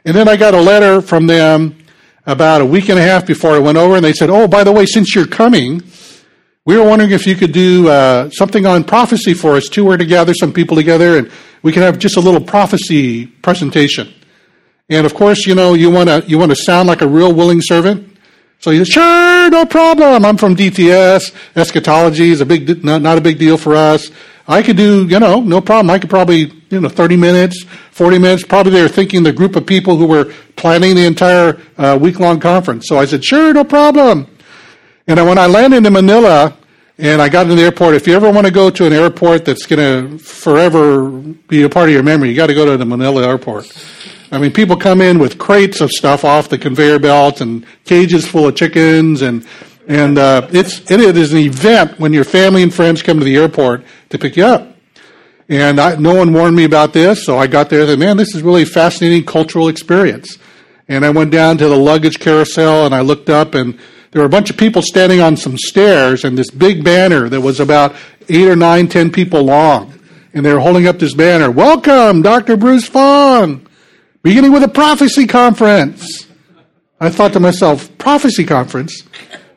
And 0.04 0.16
then 0.16 0.28
I 0.28 0.36
got 0.36 0.54
a 0.54 0.60
letter 0.60 1.00
from 1.00 1.26
them 1.26 1.76
about 2.26 2.60
a 2.60 2.64
week 2.64 2.88
and 2.88 2.98
a 2.98 3.02
half 3.02 3.26
before 3.26 3.52
I 3.52 3.58
went 3.58 3.78
over, 3.78 3.96
and 3.96 4.04
they 4.04 4.12
said, 4.12 4.30
"Oh, 4.30 4.46
by 4.46 4.64
the 4.64 4.72
way, 4.72 4.86
since 4.86 5.14
you're 5.14 5.26
coming, 5.26 5.82
we 6.64 6.76
were 6.76 6.84
wondering 6.84 7.12
if 7.12 7.26
you 7.26 7.34
could 7.34 7.52
do 7.52 7.88
uh, 7.88 8.28
something 8.28 8.66
on 8.66 8.84
prophecy 8.84 9.32
for 9.32 9.56
us. 9.56 9.68
Two 9.70 9.86
were 9.86 9.96
to 9.96 10.04
gather 10.04 10.34
some 10.34 10.52
people 10.52 10.76
together, 10.76 11.16
and 11.16 11.30
we 11.62 11.72
could 11.72 11.82
have 11.82 11.98
just 11.98 12.18
a 12.18 12.20
little 12.20 12.42
prophecy 12.42 13.26
presentation. 13.26 14.12
And 14.90 15.06
of 15.06 15.14
course, 15.14 15.46
you 15.46 15.54
know, 15.54 15.72
you 15.72 15.90
want 15.90 16.10
to 16.10 16.22
you 16.26 16.38
want 16.38 16.50
to 16.50 16.56
sound 16.56 16.86
like 16.86 17.00
a 17.00 17.08
real 17.08 17.32
willing 17.32 17.62
servant. 17.62 18.17
So 18.60 18.72
he 18.72 18.78
says, 18.78 18.88
sure, 18.88 19.50
no 19.50 19.64
problem. 19.66 20.24
I'm 20.24 20.36
from 20.36 20.56
DTS. 20.56 21.32
Eschatology 21.54 22.30
is 22.30 22.40
a 22.40 22.46
big, 22.46 22.84
not, 22.84 23.02
not 23.02 23.16
a 23.18 23.20
big 23.20 23.38
deal 23.38 23.56
for 23.56 23.76
us. 23.76 24.10
I 24.48 24.62
could 24.62 24.76
do, 24.76 25.06
you 25.06 25.20
know, 25.20 25.40
no 25.40 25.60
problem. 25.60 25.90
I 25.90 25.98
could 25.98 26.10
probably, 26.10 26.52
you 26.70 26.80
know, 26.80 26.88
30 26.88 27.16
minutes, 27.16 27.64
40 27.92 28.18
minutes. 28.18 28.44
Probably 28.44 28.72
they 28.72 28.82
were 28.82 28.88
thinking 28.88 29.22
the 29.22 29.32
group 29.32 29.56
of 29.56 29.66
people 29.66 29.96
who 29.96 30.06
were 30.06 30.32
planning 30.56 30.96
the 30.96 31.04
entire 31.04 31.60
uh, 31.76 31.98
week 32.00 32.18
long 32.18 32.40
conference. 32.40 32.88
So 32.88 32.98
I 32.98 33.04
said, 33.04 33.24
sure, 33.24 33.52
no 33.52 33.62
problem. 33.62 34.26
And 35.06 35.24
when 35.24 35.38
I 35.38 35.46
landed 35.46 35.86
in 35.86 35.92
Manila 35.92 36.56
and 36.96 37.22
I 37.22 37.28
got 37.28 37.42
into 37.42 37.54
the 37.54 37.62
airport, 37.62 37.94
if 37.94 38.06
you 38.06 38.14
ever 38.14 38.30
want 38.30 38.46
to 38.46 38.52
go 38.52 38.70
to 38.70 38.86
an 38.86 38.92
airport 38.92 39.44
that's 39.44 39.66
going 39.66 39.78
to 40.10 40.18
forever 40.18 41.10
be 41.10 41.62
a 41.62 41.68
part 41.68 41.90
of 41.90 41.94
your 41.94 42.02
memory, 42.02 42.30
you 42.30 42.34
got 42.34 42.48
to 42.48 42.54
go 42.54 42.64
to 42.64 42.76
the 42.76 42.86
Manila 42.86 43.26
airport. 43.28 43.66
I 44.30 44.38
mean, 44.38 44.52
people 44.52 44.76
come 44.76 45.00
in 45.00 45.18
with 45.18 45.38
crates 45.38 45.80
of 45.80 45.90
stuff 45.90 46.24
off 46.24 46.48
the 46.48 46.58
conveyor 46.58 46.98
belt 46.98 47.40
and 47.40 47.64
cages 47.84 48.26
full 48.26 48.48
of 48.48 48.56
chickens 48.56 49.22
and 49.22 49.46
and 49.86 50.18
uh, 50.18 50.46
it's 50.50 50.90
it 50.90 51.00
is 51.00 51.32
an 51.32 51.38
event 51.38 51.98
when 51.98 52.12
your 52.12 52.24
family 52.24 52.62
and 52.62 52.72
friends 52.72 53.02
come 53.02 53.18
to 53.18 53.24
the 53.24 53.36
airport 53.36 53.84
to 54.10 54.18
pick 54.18 54.36
you 54.36 54.44
up. 54.44 54.76
And 55.48 55.80
I, 55.80 55.96
no 55.96 56.14
one 56.14 56.34
warned 56.34 56.56
me 56.56 56.64
about 56.64 56.92
this, 56.92 57.24
so 57.24 57.38
I 57.38 57.46
got 57.46 57.70
there 57.70 57.80
and 57.80 57.88
said, 57.88 57.98
man, 57.98 58.18
this 58.18 58.34
is 58.34 58.42
really 58.42 58.62
a 58.62 58.66
fascinating 58.66 59.24
cultural 59.24 59.68
experience. 59.68 60.36
And 60.88 61.06
I 61.06 61.10
went 61.10 61.30
down 61.30 61.56
to 61.58 61.68
the 61.68 61.76
luggage 61.76 62.18
carousel 62.18 62.84
and 62.84 62.94
I 62.94 63.00
looked 63.00 63.30
up 63.30 63.54
and 63.54 63.78
there 64.10 64.20
were 64.20 64.26
a 64.26 64.30
bunch 64.30 64.50
of 64.50 64.58
people 64.58 64.82
standing 64.82 65.20
on 65.20 65.38
some 65.38 65.56
stairs 65.56 66.24
and 66.24 66.36
this 66.36 66.50
big 66.50 66.84
banner 66.84 67.30
that 67.30 67.40
was 67.40 67.60
about 67.60 67.94
eight 68.28 68.46
or 68.46 68.56
nine, 68.56 68.88
ten 68.88 69.10
people 69.10 69.42
long. 69.42 69.98
And 70.34 70.44
they 70.44 70.52
were 70.52 70.60
holding 70.60 70.86
up 70.86 70.98
this 70.98 71.14
banner. 71.14 71.50
Welcome, 71.50 72.20
Dr. 72.20 72.58
Bruce 72.58 72.86
Fong, 72.86 73.66
beginning 74.28 74.52
with 74.52 74.62
a 74.62 74.68
prophecy 74.68 75.26
conference. 75.26 76.26
I 77.00 77.08
thought 77.08 77.32
to 77.32 77.40
myself, 77.40 77.96
prophecy 77.96 78.44
conference? 78.44 79.02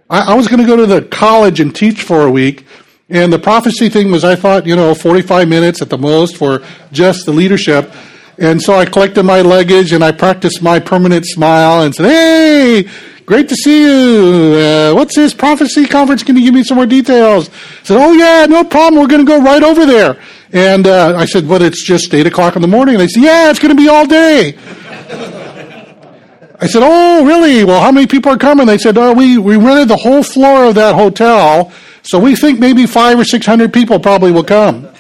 I, 0.09 0.31
I 0.31 0.35
was 0.35 0.47
going 0.47 0.61
to 0.61 0.65
go 0.65 0.77
to 0.77 0.85
the 0.85 1.01
college 1.01 1.59
and 1.59 1.75
teach 1.75 2.03
for 2.03 2.21
a 2.21 2.31
week. 2.31 2.65
And 3.09 3.33
the 3.33 3.37
prophecy 3.37 3.89
thing 3.89 4.11
was, 4.11 4.23
I 4.23 4.37
thought, 4.37 4.65
you 4.65 4.77
know, 4.77 4.95
45 4.95 5.49
minutes 5.49 5.81
at 5.81 5.89
the 5.89 5.97
most 5.97 6.37
for 6.37 6.63
just 6.93 7.25
the 7.25 7.33
leadership. 7.33 7.93
And 8.37 8.61
so 8.61 8.75
I 8.75 8.85
collected 8.85 9.23
my 9.23 9.41
luggage 9.41 9.91
and 9.91 10.05
I 10.05 10.13
practiced 10.13 10.61
my 10.61 10.79
permanent 10.79 11.25
smile 11.25 11.83
and 11.83 11.93
said, 11.93 12.05
Hey, 12.05 12.89
Great 13.25 13.47
to 13.49 13.55
see 13.55 13.83
you. 13.83 14.55
Uh, 14.57 14.93
what's 14.93 15.15
this 15.15 15.33
prophecy 15.33 15.85
conference? 15.85 16.23
Can 16.23 16.35
you 16.35 16.43
give 16.43 16.53
me 16.53 16.63
some 16.63 16.77
more 16.77 16.85
details? 16.85 17.49
I 17.49 17.83
said, 17.83 17.97
Oh, 17.97 18.13
yeah, 18.13 18.45
no 18.47 18.63
problem. 18.63 19.01
We're 19.01 19.07
going 19.07 19.25
to 19.25 19.31
go 19.31 19.41
right 19.41 19.63
over 19.63 19.85
there. 19.85 20.19
And 20.51 20.87
uh, 20.87 21.15
I 21.15 21.25
said, 21.25 21.47
But 21.47 21.61
it's 21.61 21.85
just 21.85 22.13
8 22.13 22.27
o'clock 22.27 22.55
in 22.55 22.61
the 22.61 22.67
morning. 22.67 22.95
And 22.95 23.01
they 23.01 23.07
said, 23.07 23.23
Yeah, 23.23 23.49
it's 23.49 23.59
going 23.59 23.75
to 23.75 23.81
be 23.81 23.87
all 23.87 24.05
day. 24.05 24.57
I 26.59 26.67
said, 26.67 26.81
Oh, 26.83 27.25
really? 27.25 27.63
Well, 27.63 27.81
how 27.81 27.91
many 27.91 28.07
people 28.07 28.31
are 28.31 28.37
coming? 28.37 28.67
They 28.67 28.77
said, 28.77 28.97
Oh, 28.97 29.13
we, 29.13 29.37
we 29.37 29.55
rented 29.55 29.87
the 29.87 29.97
whole 29.97 30.23
floor 30.23 30.65
of 30.65 30.75
that 30.75 30.95
hotel. 30.95 31.71
So 32.03 32.19
we 32.19 32.35
think 32.35 32.59
maybe 32.59 32.85
five 32.85 33.19
or 33.19 33.23
600 33.23 33.71
people 33.71 33.99
probably 33.99 34.31
will 34.31 34.43
come. 34.43 34.90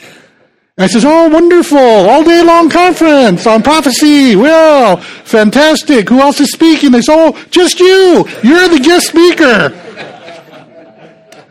I 0.77 0.87
says, 0.87 1.03
Oh, 1.05 1.27
wonderful. 1.29 1.77
All 1.77 2.23
day 2.23 2.41
long 2.43 2.69
conference 2.69 3.45
on 3.45 3.61
prophecy. 3.61 4.35
Well, 4.35 4.97
fantastic. 4.97 6.09
Who 6.09 6.19
else 6.19 6.39
is 6.39 6.51
speaking? 6.51 6.91
They 6.91 7.01
say, 7.01 7.13
Oh, 7.15 7.45
just 7.51 7.79
you. 7.79 8.25
You're 8.43 8.69
the 8.69 8.79
guest 8.83 9.07
speaker. 9.07 9.69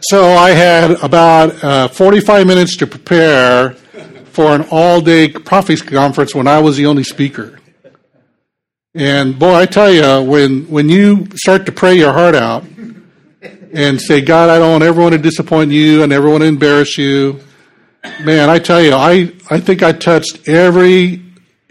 so 0.01 0.25
I 0.33 0.51
had 0.51 0.93
about 1.03 1.63
uh, 1.63 1.89
45 1.89 2.47
minutes 2.47 2.77
to 2.79 2.87
prepare 2.87 3.73
for 4.33 4.55
an 4.55 4.67
all 4.71 5.01
day 5.01 5.29
prophecy 5.29 5.85
conference 5.85 6.35
when 6.35 6.47
I 6.47 6.61
was 6.61 6.77
the 6.77 6.87
only 6.87 7.05
speaker. 7.05 7.59
And 8.95 9.39
boy, 9.39 9.55
I 9.55 9.67
tell 9.67 9.93
you, 9.93 10.29
when, 10.29 10.65
when 10.65 10.89
you 10.89 11.29
start 11.37 11.67
to 11.67 11.73
pray 11.73 11.95
your 11.95 12.13
heart 12.13 12.35
out 12.35 12.65
and 13.73 14.01
say, 14.01 14.21
God, 14.21 14.51
I 14.51 14.59
don't 14.59 14.73
want 14.73 14.83
everyone 14.83 15.13
to 15.13 15.19
disappoint 15.19 15.71
you, 15.71 16.03
and 16.03 16.13
everyone 16.13 16.41
to 16.41 16.47
embarrass 16.47 16.99
you 16.99 17.41
man, 18.03 18.49
I 18.49 18.59
tell 18.59 18.83
you, 18.83 18.93
I, 18.93 19.33
I 19.51 19.61
think 19.61 19.83
I 19.83 19.93
touched 19.93 20.49
every 20.49 21.23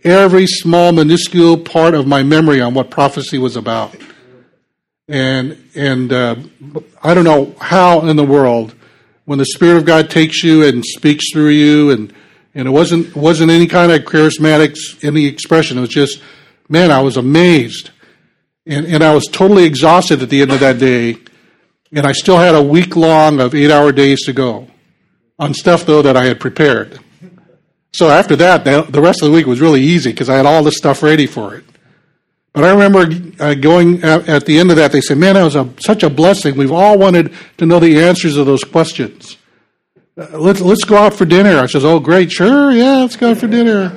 every 0.04 0.48
small 0.48 0.94
minuscule 0.94 1.58
part 1.58 1.94
of 1.94 2.08
my 2.08 2.24
memory 2.24 2.62
on 2.62 2.74
what 2.74 2.90
prophecy 2.90 3.38
was 3.38 3.56
about. 3.56 3.96
And 5.08 5.70
and 5.76 6.14
uh, 6.14 6.36
I 7.04 7.14
don't 7.14 7.24
know 7.24 7.56
how 7.60 8.08
in 8.08 8.16
the 8.16 8.24
world 8.24 8.76
when 9.26 9.40
the 9.40 9.46
Spirit 9.46 9.78
of 9.78 9.86
God 9.86 10.10
takes 10.10 10.44
you 10.44 10.64
and 10.64 10.86
speaks 10.86 11.32
through 11.32 11.50
you 11.50 11.92
and 11.92 12.14
and 12.54 12.68
it 12.68 12.72
wasn't 12.72 13.16
wasn't 13.16 13.52
any 13.52 13.68
kind 13.68 13.92
of 13.92 14.04
charismatic 14.04 15.04
any 15.04 15.26
expression. 15.26 15.78
It 15.78 15.82
was 15.82 15.90
just, 15.90 16.22
man, 16.68 16.92
I 16.92 17.02
was 17.02 17.18
amazed. 17.18 17.90
And 18.66 18.86
and 18.86 19.04
I 19.04 19.14
was 19.14 19.26
totally 19.26 19.66
exhausted 19.66 20.22
at 20.22 20.30
the 20.30 20.42
end 20.42 20.52
of 20.52 20.60
that 20.60 20.78
day. 20.78 21.18
And 21.92 22.06
I 22.06 22.12
still 22.12 22.38
had 22.38 22.54
a 22.54 22.62
week 22.62 22.96
long 22.96 23.40
of 23.40 23.56
eight 23.56 23.72
hour 23.72 23.92
days 23.92 24.24
to 24.26 24.34
go 24.34 24.68
on 25.40 25.54
stuff 25.54 25.86
though 25.86 26.02
that 26.02 26.18
I 26.18 26.26
had 26.26 26.40
prepared. 26.40 27.00
So 27.92 28.10
after 28.10 28.36
that, 28.36 28.64
the 28.66 29.02
rest 29.02 29.24
of 29.24 29.30
the 29.30 29.36
week 29.36 29.48
was 29.48 29.62
really 29.62 29.82
easy 29.82 30.12
because 30.12 30.30
I 30.30 30.36
had 30.36 30.46
all 30.46 30.64
the 30.64 30.72
stuff 30.72 31.02
ready 31.02 31.26
for 31.26 31.56
it. 31.56 31.64
But 32.54 32.64
I 32.64 32.72
remember 32.72 33.08
uh, 33.40 33.54
going 33.56 34.04
at, 34.04 34.46
the 34.46 34.60
end 34.60 34.70
of 34.70 34.78
that, 34.78 34.92
they 34.92 35.02
said, 35.02 35.18
"Man, 35.18 35.36
that 35.36 35.44
was 35.44 35.56
a, 35.56 35.72
such 35.80 36.04
a 36.04 36.10
blessing. 36.10 36.58
We've 36.58 36.72
all 36.72 36.98
wanted 36.98 37.34
to 37.58 37.66
know 37.66 37.80
the 37.80 38.02
answers 38.02 38.38
of 38.38 38.46
those 38.46 38.64
questions. 38.64 39.38
Uh, 40.18 40.38
let's 40.38 40.60
let's 40.60 40.84
go 40.84 40.98
out 40.98 41.14
for 41.14 41.26
dinner." 41.26 41.60
I 41.60 41.68
says, 41.68 41.86
"Oh, 41.86 42.00
great, 42.00 42.32
sure, 42.32 42.72
yeah, 42.72 42.98
let's 42.98 43.16
go 43.16 43.32
out 43.32 43.38
for 43.38 43.48
dinner." 43.48 43.90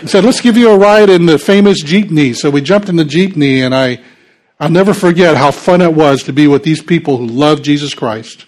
He 0.00 0.06
said, 0.06 0.24
"Let's 0.24 0.40
give 0.40 0.56
you 0.56 0.70
a 0.70 0.78
ride 0.78 1.08
in 1.08 1.26
the 1.26 1.38
famous 1.38 1.82
jeepney." 1.82 2.36
So 2.36 2.50
we 2.50 2.60
jumped 2.60 2.88
in 2.88 2.96
the 2.96 3.04
jeepney, 3.04 3.64
and 3.64 3.74
I 3.74 4.00
I'll 4.60 4.70
never 4.70 4.94
forget 4.94 5.36
how 5.36 5.50
fun 5.50 5.80
it 5.80 5.94
was 5.94 6.22
to 6.24 6.32
be 6.32 6.46
with 6.46 6.62
these 6.62 6.82
people 6.82 7.16
who 7.16 7.26
love 7.26 7.62
Jesus 7.62 7.94
Christ. 7.94 8.46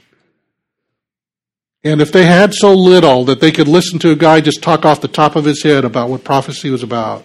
And 1.87 2.01
if 2.01 2.11
they 2.11 2.27
had 2.27 2.53
so 2.53 2.75
little 2.75 3.25
that 3.27 3.39
they 3.39 3.53
could 3.53 3.69
listen 3.69 4.01
to 4.01 4.11
a 4.11 4.17
guy 4.17 4.41
just 4.41 4.61
talk 4.61 4.85
off 4.85 5.01
the 5.01 5.07
top 5.07 5.37
of 5.37 5.45
his 5.45 5.63
head 5.63 5.85
about 5.85 6.09
what 6.09 6.25
prophecy 6.25 6.69
was 6.69 6.83
about 6.83 7.25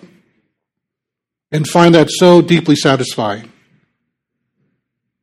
and 1.51 1.67
find 1.67 1.95
that 1.95 2.11
so 2.11 2.43
deeply 2.43 2.75
satisfying, 2.75 3.51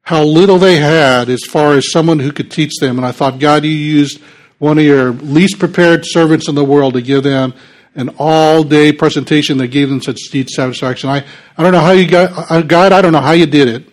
how 0.02 0.24
little 0.24 0.58
they 0.58 0.78
had 0.78 1.28
as 1.28 1.44
far 1.44 1.74
as 1.74 1.92
someone 1.92 2.18
who 2.18 2.32
could 2.32 2.50
teach 2.50 2.72
them. 2.80 2.96
And 2.96 3.06
I 3.06 3.12
thought, 3.12 3.38
God, 3.38 3.64
you 3.64 3.70
used 3.70 4.20
one 4.58 4.76
of 4.76 4.84
your 4.84 5.12
least 5.12 5.60
prepared 5.60 6.04
servants 6.04 6.48
in 6.48 6.56
the 6.56 6.64
world 6.64 6.94
to 6.94 7.00
give 7.00 7.22
them 7.22 7.54
an 7.94 8.16
all 8.18 8.64
day 8.64 8.90
presentation 8.90 9.56
that 9.58 9.68
gave 9.68 9.88
them 9.88 10.02
such 10.02 10.18
deep 10.32 10.50
satisfaction. 10.50 11.10
I, 11.10 11.24
I 11.56 11.62
don't 11.62 11.70
know 11.70 11.80
how 11.80 11.92
you 11.92 12.08
got, 12.08 12.50
uh, 12.50 12.62
God, 12.62 12.90
I 12.90 13.00
don't 13.02 13.12
know 13.12 13.20
how 13.20 13.32
you 13.32 13.46
did 13.46 13.68
it, 13.68 13.88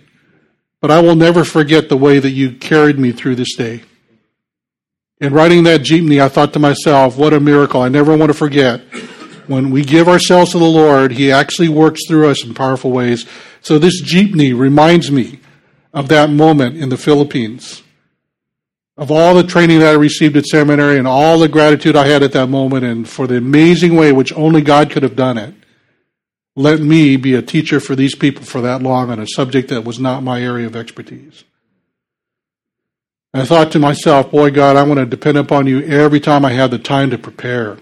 but 0.81 0.89
I 0.89 1.01
will 1.01 1.15
never 1.15 1.43
forget 1.43 1.87
the 1.87 1.97
way 1.97 2.17
that 2.17 2.31
you 2.31 2.53
carried 2.53 2.97
me 2.97 3.11
through 3.11 3.35
this 3.35 3.55
day. 3.55 3.83
In 5.21 5.33
writing 5.33 5.63
that 5.63 5.81
jeepney, 5.81 6.21
I 6.21 6.27
thought 6.27 6.51
to 6.53 6.59
myself, 6.59 7.17
what 7.17 7.33
a 7.33 7.39
miracle. 7.39 7.81
I 7.81 7.87
never 7.87 8.15
want 8.17 8.31
to 8.31 8.37
forget. 8.37 8.81
When 9.47 9.71
we 9.71 9.83
give 9.83 10.09
ourselves 10.09 10.51
to 10.51 10.59
the 10.59 10.65
Lord, 10.65 11.11
He 11.11 11.31
actually 11.31 11.69
works 11.69 12.01
through 12.07 12.29
us 12.29 12.43
in 12.43 12.53
powerful 12.53 12.91
ways. 12.91 13.25
So 13.61 13.79
this 13.79 14.01
jeepney 14.03 14.57
reminds 14.57 15.09
me 15.09 15.39
of 15.93 16.09
that 16.09 16.29
moment 16.29 16.75
in 16.77 16.89
the 16.89 16.97
Philippines, 16.97 17.81
of 18.97 19.09
all 19.09 19.33
the 19.33 19.43
training 19.43 19.79
that 19.79 19.93
I 19.93 19.97
received 19.97 20.35
at 20.35 20.45
seminary 20.45 20.97
and 20.97 21.07
all 21.07 21.39
the 21.39 21.47
gratitude 21.47 21.95
I 21.95 22.07
had 22.07 22.21
at 22.21 22.33
that 22.33 22.47
moment, 22.47 22.83
and 22.83 23.07
for 23.07 23.25
the 23.25 23.37
amazing 23.37 23.95
way 23.95 24.11
which 24.11 24.33
only 24.33 24.61
God 24.61 24.91
could 24.91 25.03
have 25.03 25.15
done 25.15 25.37
it. 25.37 25.53
Let 26.57 26.81
me 26.81 27.15
be 27.15 27.35
a 27.35 27.41
teacher 27.41 27.79
for 27.79 27.95
these 27.95 28.15
people 28.15 28.43
for 28.43 28.61
that 28.61 28.81
long 28.81 29.09
on 29.09 29.19
a 29.19 29.27
subject 29.27 29.69
that 29.69 29.85
was 29.85 29.99
not 29.99 30.23
my 30.23 30.41
area 30.41 30.65
of 30.65 30.75
expertise. 30.75 31.45
I 33.35 33.43
thought 33.43 33.73
to 33.73 33.79
myself, 33.79 34.31
boy, 34.31 34.49
God, 34.49 34.77
I 34.77 34.83
want 34.83 34.97
to 34.97 35.05
depend 35.05 35.37
upon 35.37 35.67
you 35.67 35.81
every 35.81 36.21
time 36.21 36.45
I 36.45 36.53
have 36.53 36.71
the 36.71 36.79
time 36.79 37.09
to 37.09 37.17
prepare, 37.17 37.77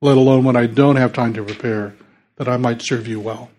let 0.00 0.16
alone 0.16 0.42
when 0.42 0.56
I 0.56 0.64
don't 0.64 0.96
have 0.96 1.12
time 1.12 1.34
to 1.34 1.44
prepare, 1.44 1.94
that 2.36 2.48
I 2.48 2.56
might 2.56 2.80
serve 2.80 3.06
you 3.06 3.20
well. 3.20 3.50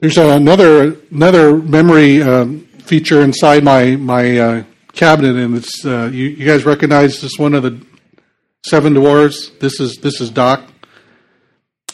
There's 0.00 0.18
another 0.18 0.96
another 1.12 1.56
memory 1.56 2.20
um, 2.20 2.66
feature 2.82 3.22
inside 3.22 3.62
my 3.62 3.94
my 3.94 4.38
uh, 4.38 4.62
cabinet, 4.94 5.36
and 5.36 5.56
it's 5.56 5.86
uh, 5.86 6.10
you, 6.12 6.24
you, 6.30 6.44
guys 6.44 6.64
recognize 6.64 7.20
this 7.20 7.38
one 7.38 7.54
of 7.54 7.62
the 7.62 7.80
seven 8.66 8.92
dwarves. 8.92 9.56
This 9.60 9.78
is 9.78 9.98
this 9.98 10.20
is 10.20 10.30
Doc. 10.30 10.64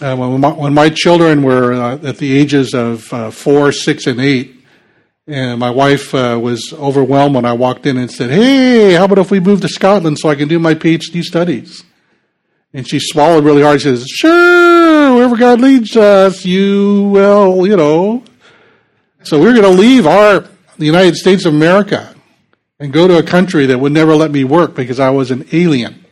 Uh, 0.00 0.16
when, 0.16 0.40
my, 0.40 0.48
when 0.50 0.72
my 0.72 0.88
children 0.88 1.42
were 1.42 1.74
uh, 1.74 1.98
at 2.08 2.16
the 2.16 2.38
ages 2.38 2.72
of 2.72 3.12
uh, 3.12 3.30
four, 3.30 3.70
six, 3.70 4.06
and 4.06 4.18
eight, 4.18 4.63
and 5.26 5.58
my 5.58 5.70
wife 5.70 6.14
uh, 6.14 6.38
was 6.40 6.72
overwhelmed 6.74 7.34
when 7.34 7.44
I 7.44 7.54
walked 7.54 7.86
in 7.86 7.96
and 7.96 8.10
said, 8.10 8.30
"Hey, 8.30 8.92
how 8.94 9.04
about 9.04 9.18
if 9.18 9.30
we 9.30 9.40
move 9.40 9.60
to 9.62 9.68
Scotland 9.68 10.18
so 10.18 10.28
I 10.28 10.34
can 10.34 10.48
do 10.48 10.58
my 10.58 10.74
PhD 10.74 11.22
studies?" 11.22 11.84
And 12.72 12.88
she 12.88 12.98
swallowed 13.00 13.44
really 13.44 13.62
hard. 13.62 13.80
She 13.80 13.88
says, 13.88 14.06
"Sure, 14.06 15.14
wherever 15.14 15.36
God 15.36 15.60
leads 15.60 15.96
us, 15.96 16.44
you 16.44 17.08
will, 17.12 17.66
you 17.66 17.76
know." 17.76 18.24
So 19.22 19.38
we 19.38 19.46
we're 19.46 19.60
going 19.60 19.74
to 19.74 19.80
leave 19.80 20.06
our 20.06 20.44
the 20.76 20.86
United 20.86 21.16
States 21.16 21.46
of 21.46 21.54
America 21.54 22.14
and 22.78 22.92
go 22.92 23.08
to 23.08 23.16
a 23.16 23.22
country 23.22 23.66
that 23.66 23.78
would 23.78 23.92
never 23.92 24.14
let 24.14 24.30
me 24.30 24.44
work 24.44 24.74
because 24.74 25.00
I 25.00 25.10
was 25.10 25.30
an 25.30 25.46
alien 25.52 26.04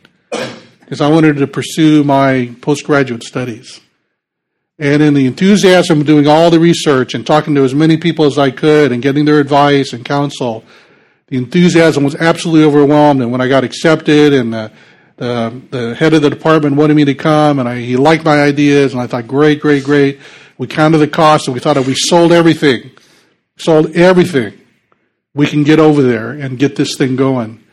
because 0.79 1.01
I 1.01 1.09
wanted 1.09 1.37
to 1.37 1.47
pursue 1.47 2.03
my 2.03 2.55
postgraduate 2.61 3.23
studies. 3.23 3.79
And 4.79 5.03
in 5.03 5.13
the 5.13 5.27
enthusiasm 5.27 6.01
of 6.01 6.07
doing 6.07 6.27
all 6.27 6.49
the 6.49 6.59
research 6.59 7.13
and 7.13 7.25
talking 7.25 7.53
to 7.55 7.63
as 7.63 7.75
many 7.75 7.97
people 7.97 8.25
as 8.25 8.39
I 8.39 8.49
could 8.49 8.91
and 8.91 9.03
getting 9.03 9.25
their 9.25 9.39
advice 9.39 9.93
and 9.93 10.03
counsel, 10.03 10.63
the 11.27 11.37
enthusiasm 11.37 12.03
was 12.03 12.15
absolutely 12.15 12.63
overwhelmed. 12.63 13.21
And 13.21 13.31
when 13.31 13.39
I 13.39 13.47
got 13.47 13.63
accepted 13.63 14.33
and 14.33 14.53
the, 14.53 14.71
the, 15.17 15.61
the 15.69 15.95
head 15.95 16.13
of 16.13 16.23
the 16.23 16.29
department 16.29 16.75
wanted 16.75 16.95
me 16.95 17.05
to 17.05 17.13
come 17.13 17.59
and 17.59 17.69
I, 17.69 17.81
he 17.81 17.97
liked 17.97 18.25
my 18.25 18.41
ideas 18.41 18.93
and 18.93 19.01
I 19.01 19.07
thought, 19.07 19.27
great, 19.27 19.61
great, 19.61 19.83
great. 19.83 20.19
We 20.57 20.65
counted 20.65 20.99
the 20.99 21.07
cost 21.07 21.47
and 21.47 21.53
we 21.53 21.59
thought 21.59 21.77
if 21.77 21.85
we 21.85 21.95
sold 21.95 22.31
everything, 22.31 22.91
sold 23.57 23.95
everything, 23.95 24.59
we 25.35 25.45
can 25.45 25.63
get 25.63 25.79
over 25.79 26.01
there 26.01 26.31
and 26.31 26.57
get 26.57 26.75
this 26.75 26.97
thing 26.97 27.15
going. 27.15 27.63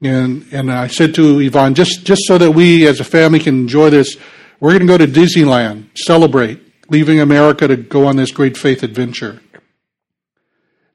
And, 0.00 0.46
and 0.52 0.70
I 0.70 0.88
said 0.88 1.14
to 1.16 1.40
Yvonne, 1.40 1.74
just, 1.74 2.04
just 2.04 2.22
so 2.26 2.38
that 2.38 2.52
we 2.52 2.86
as 2.86 3.00
a 3.00 3.04
family 3.04 3.40
can 3.40 3.54
enjoy 3.54 3.90
this, 3.90 4.16
we're 4.60 4.70
going 4.70 4.86
to 4.86 4.86
go 4.86 4.98
to 4.98 5.06
Disneyland, 5.06 5.96
celebrate, 5.96 6.60
leaving 6.88 7.20
America 7.20 7.68
to 7.68 7.76
go 7.76 8.06
on 8.06 8.16
this 8.16 8.30
great 8.30 8.56
faith 8.56 8.82
adventure. 8.82 9.40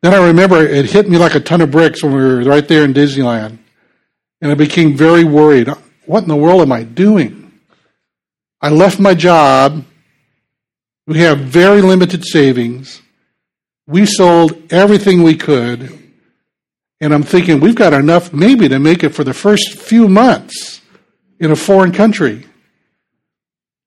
Then 0.01 0.13
I 0.13 0.27
remember 0.27 0.65
it 0.65 0.85
hit 0.85 1.07
me 1.07 1.17
like 1.17 1.35
a 1.35 1.39
ton 1.39 1.61
of 1.61 1.71
bricks 1.71 2.01
when 2.01 2.13
we 2.13 2.19
were 2.19 2.43
right 2.43 2.67
there 2.67 2.83
in 2.83 2.93
Disneyland. 2.93 3.59
And 4.41 4.51
I 4.51 4.55
became 4.55 4.97
very 4.97 5.23
worried. 5.23 5.69
What 6.05 6.23
in 6.23 6.29
the 6.29 6.35
world 6.35 6.61
am 6.61 6.71
I 6.71 6.83
doing? 6.83 7.51
I 8.59 8.69
left 8.69 8.99
my 8.99 9.13
job. 9.13 9.85
We 11.05 11.19
have 11.19 11.39
very 11.39 11.81
limited 11.81 12.25
savings. 12.25 13.01
We 13.85 14.05
sold 14.07 14.71
everything 14.71 15.21
we 15.21 15.35
could. 15.35 15.97
And 16.99 17.13
I'm 17.13 17.23
thinking 17.23 17.59
we've 17.59 17.75
got 17.75 17.93
enough 17.93 18.33
maybe 18.33 18.69
to 18.69 18.79
make 18.79 19.03
it 19.03 19.09
for 19.09 19.23
the 19.23 19.33
first 19.33 19.77
few 19.77 20.07
months 20.07 20.81
in 21.39 21.51
a 21.51 21.55
foreign 21.55 21.91
country. 21.91 22.45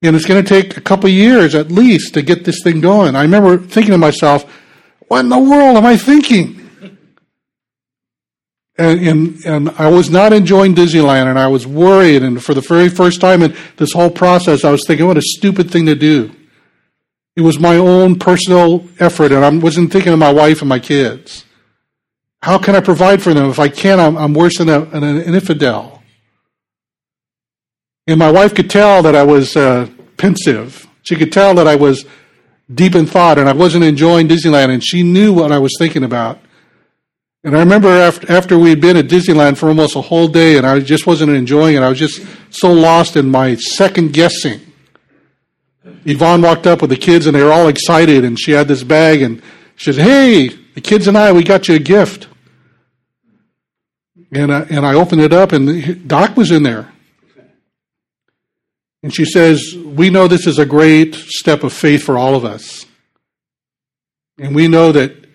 And 0.07 0.15
it's 0.15 0.25
going 0.25 0.43
to 0.43 0.47
take 0.47 0.77
a 0.77 0.81
couple 0.81 1.09
years 1.09 1.55
at 1.55 1.71
least 1.71 2.13
to 2.13 2.21
get 2.21 2.45
this 2.45 2.61
thing 2.63 2.81
going. 2.81 3.15
I 3.15 3.21
remember 3.21 3.57
thinking 3.57 3.91
to 3.91 3.97
myself, 3.97 4.43
what 5.07 5.21
in 5.21 5.29
the 5.29 5.39
world 5.39 5.77
am 5.77 5.85
I 5.85 5.97
thinking? 5.97 6.61
And, 8.77 9.07
and, 9.07 9.45
and 9.45 9.69
I 9.77 9.89
was 9.89 10.09
not 10.09 10.33
enjoying 10.33 10.75
Disneyland 10.75 11.27
and 11.27 11.39
I 11.39 11.47
was 11.47 11.65
worried. 11.65 12.23
And 12.23 12.43
for 12.43 12.53
the 12.53 12.61
very 12.61 12.89
first 12.89 13.21
time 13.21 13.41
in 13.41 13.55
this 13.77 13.93
whole 13.93 14.09
process, 14.09 14.65
I 14.65 14.71
was 14.71 14.85
thinking, 14.85 15.07
what 15.07 15.17
a 15.17 15.21
stupid 15.21 15.71
thing 15.71 15.85
to 15.85 15.95
do. 15.95 16.35
It 17.35 17.41
was 17.41 17.59
my 17.59 17.77
own 17.77 18.17
personal 18.17 18.85
effort 18.99 19.31
and 19.31 19.43
I 19.43 19.49
wasn't 19.49 19.91
thinking 19.91 20.13
of 20.13 20.19
my 20.19 20.31
wife 20.31 20.61
and 20.61 20.69
my 20.69 20.79
kids. 20.79 21.45
How 22.41 22.57
can 22.57 22.75
I 22.75 22.79
provide 22.79 23.21
for 23.23 23.33
them? 23.33 23.49
If 23.49 23.59
I 23.59 23.69
can't, 23.69 23.99
I'm, 23.99 24.17
I'm 24.17 24.33
worse 24.33 24.59
than 24.59 24.69
a, 24.69 24.81
an, 24.81 25.03
infidel. 25.03 26.03
And 28.07 28.19
my 28.19 28.31
wife 28.31 28.53
could 28.53 28.69
tell 28.69 29.01
that 29.01 29.15
I 29.15 29.23
was 29.23 29.55
uh, 29.57 29.87
pensive. 30.17 30.87
She 31.03 31.15
could 31.15 31.31
tell 31.31 31.55
that 31.55 31.67
I 31.67 31.75
was 31.75 32.05
deep 32.73 32.95
in 32.95 33.05
thought 33.05 33.37
and 33.37 33.47
I 33.47 33.53
wasn't 33.53 33.83
enjoying 33.83 34.27
Disneyland, 34.27 34.69
and 34.69 34.83
she 34.83 35.03
knew 35.03 35.33
what 35.33 35.51
I 35.51 35.59
was 35.59 35.75
thinking 35.77 36.03
about. 36.03 36.39
And 37.43 37.55
I 37.55 37.59
remember 37.59 37.89
after, 37.89 38.31
after 38.31 38.57
we'd 38.57 38.81
been 38.81 38.97
at 38.97 39.05
Disneyland 39.05 39.57
for 39.57 39.69
almost 39.69 39.95
a 39.95 40.01
whole 40.01 40.27
day 40.27 40.57
and 40.57 40.65
I 40.65 40.79
just 40.79 41.05
wasn't 41.05 41.31
enjoying 41.31 41.75
it, 41.75 41.83
I 41.83 41.89
was 41.89 41.99
just 41.99 42.25
so 42.49 42.73
lost 42.73 43.15
in 43.15 43.29
my 43.29 43.55
second 43.55 44.13
guessing. 44.13 44.61
Yvonne 46.05 46.41
walked 46.41 46.65
up 46.65 46.81
with 46.81 46.89
the 46.89 46.97
kids 46.97 47.27
and 47.27 47.35
they 47.35 47.43
were 47.43 47.51
all 47.51 47.67
excited, 47.67 48.23
and 48.23 48.39
she 48.39 48.51
had 48.51 48.67
this 48.67 48.83
bag 48.83 49.21
and 49.21 49.43
she 49.75 49.93
said, 49.93 50.01
Hey, 50.01 50.47
the 50.73 50.81
kids 50.81 51.07
and 51.07 51.17
I, 51.17 51.31
we 51.31 51.43
got 51.43 51.67
you 51.67 51.75
a 51.75 51.79
gift. 51.79 52.27
And 54.31 54.51
I, 54.51 54.61
and 54.61 54.85
I 54.85 54.95
opened 54.95 55.21
it 55.21 55.31
up, 55.31 55.51
and 55.51 56.07
Doc 56.07 56.35
was 56.35 56.51
in 56.51 56.63
there. 56.63 56.91
And 59.05 59.13
she 59.13 59.23
says, 59.23 59.75
We 59.75 60.09
know 60.09 60.27
this 60.27 60.47
is 60.47 60.57
a 60.57 60.65
great 60.65 61.13
step 61.13 61.63
of 61.63 61.71
faith 61.71 62.01
for 62.01 62.17
all 62.17 62.33
of 62.33 62.43
us. 62.43 62.87
And 64.39 64.55
we 64.55 64.67
know 64.67 64.91
that 64.93 65.27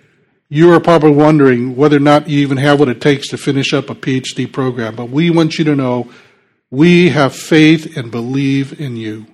you 0.48 0.72
are 0.72 0.80
probably 0.80 1.12
wondering 1.12 1.76
whether 1.76 1.98
or 1.98 2.00
not 2.00 2.28
you 2.28 2.40
even 2.40 2.56
have 2.56 2.80
what 2.80 2.88
it 2.88 3.00
takes 3.00 3.28
to 3.28 3.38
finish 3.38 3.72
up 3.72 3.88
a 3.88 3.94
PhD 3.94 4.52
program. 4.52 4.96
But 4.96 5.10
we 5.10 5.30
want 5.30 5.56
you 5.56 5.64
to 5.66 5.76
know 5.76 6.10
we 6.72 7.10
have 7.10 7.32
faith 7.32 7.96
and 7.96 8.10
believe 8.10 8.80
in 8.80 8.96
you. 8.96 9.28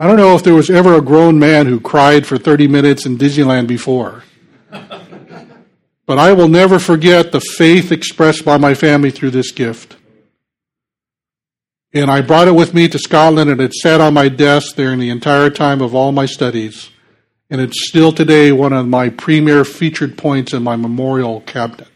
I 0.00 0.08
don't 0.08 0.16
know 0.16 0.34
if 0.34 0.42
there 0.42 0.56
was 0.56 0.70
ever 0.70 0.96
a 0.96 1.00
grown 1.00 1.38
man 1.38 1.66
who 1.66 1.78
cried 1.78 2.26
for 2.26 2.36
30 2.36 2.66
minutes 2.66 3.06
in 3.06 3.16
Disneyland 3.16 3.68
before. 3.68 4.24
but 4.70 6.18
I 6.18 6.32
will 6.32 6.48
never 6.48 6.80
forget 6.80 7.30
the 7.30 7.38
faith 7.38 7.92
expressed 7.92 8.44
by 8.44 8.56
my 8.56 8.74
family 8.74 9.12
through 9.12 9.30
this 9.30 9.52
gift. 9.52 9.98
And 11.94 12.10
I 12.10 12.22
brought 12.22 12.48
it 12.48 12.54
with 12.54 12.72
me 12.72 12.88
to 12.88 12.98
Scotland 12.98 13.50
and 13.50 13.60
it 13.60 13.74
sat 13.74 14.00
on 14.00 14.14
my 14.14 14.28
desk 14.28 14.78
in 14.78 14.98
the 14.98 15.10
entire 15.10 15.50
time 15.50 15.82
of 15.82 15.94
all 15.94 16.10
my 16.10 16.24
studies. 16.24 16.90
And 17.50 17.60
it's 17.60 17.86
still 17.86 18.12
today 18.12 18.50
one 18.50 18.72
of 18.72 18.88
my 18.88 19.10
premier 19.10 19.62
featured 19.64 20.16
points 20.16 20.54
in 20.54 20.62
my 20.62 20.76
memorial 20.76 21.42
cabinet. 21.42 21.88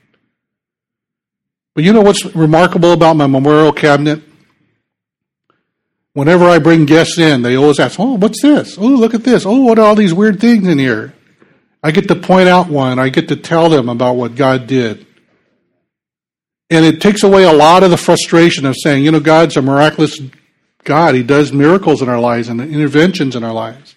But 1.74 1.85
you 1.85 1.94
know 1.94 2.02
what's 2.02 2.26
remarkable 2.35 2.92
about 2.92 3.16
my 3.16 3.26
memorial 3.26 3.72
cabinet? 3.72 4.22
Whenever 6.12 6.44
I 6.44 6.59
bring 6.59 6.85
guests 6.85 7.18
in, 7.18 7.42
they 7.42 7.56
always 7.56 7.78
ask, 7.78 7.98
Oh, 7.98 8.16
what's 8.16 8.42
this? 8.42 8.76
Oh, 8.78 8.87
look 8.87 9.14
at 9.14 9.24
this. 9.24 9.46
Oh, 9.46 9.62
what 9.62 9.78
are 9.78 9.87
all 9.87 9.94
these 9.94 10.14
weird 10.14 10.40
things 10.40 10.66
in 10.66 10.78
here? 10.78 11.14
I 11.82 11.90
get 11.90 12.09
to 12.09 12.16
point 12.16 12.48
out 12.48 12.68
one. 12.68 12.98
I 12.98 13.09
get 13.09 13.28
to 13.28 13.37
tell 13.37 13.68
them 13.68 13.88
about 13.88 14.16
what 14.16 14.35
God 14.35 14.66
did. 14.66 15.06
And 16.70 16.85
it 16.85 17.00
takes 17.00 17.22
away 17.22 17.44
a 17.44 17.52
lot 17.52 17.83
of 17.83 17.90
the 17.90 17.96
frustration 17.96 18.66
of 18.66 18.74
saying, 18.76 19.05
you 19.05 19.12
know, 19.12 19.20
God's 19.20 19.57
a 19.57 19.62
miraculous 19.62 20.20
God. 20.85 21.14
He 21.14 21.22
does 21.22 21.52
miracles 21.52 22.02
in 22.02 22.09
our 22.09 22.20
lives 22.20 22.48
and 22.48 22.61
interventions 22.61 23.37
in 23.37 23.44
our 23.44 23.52
lives. 23.52 23.94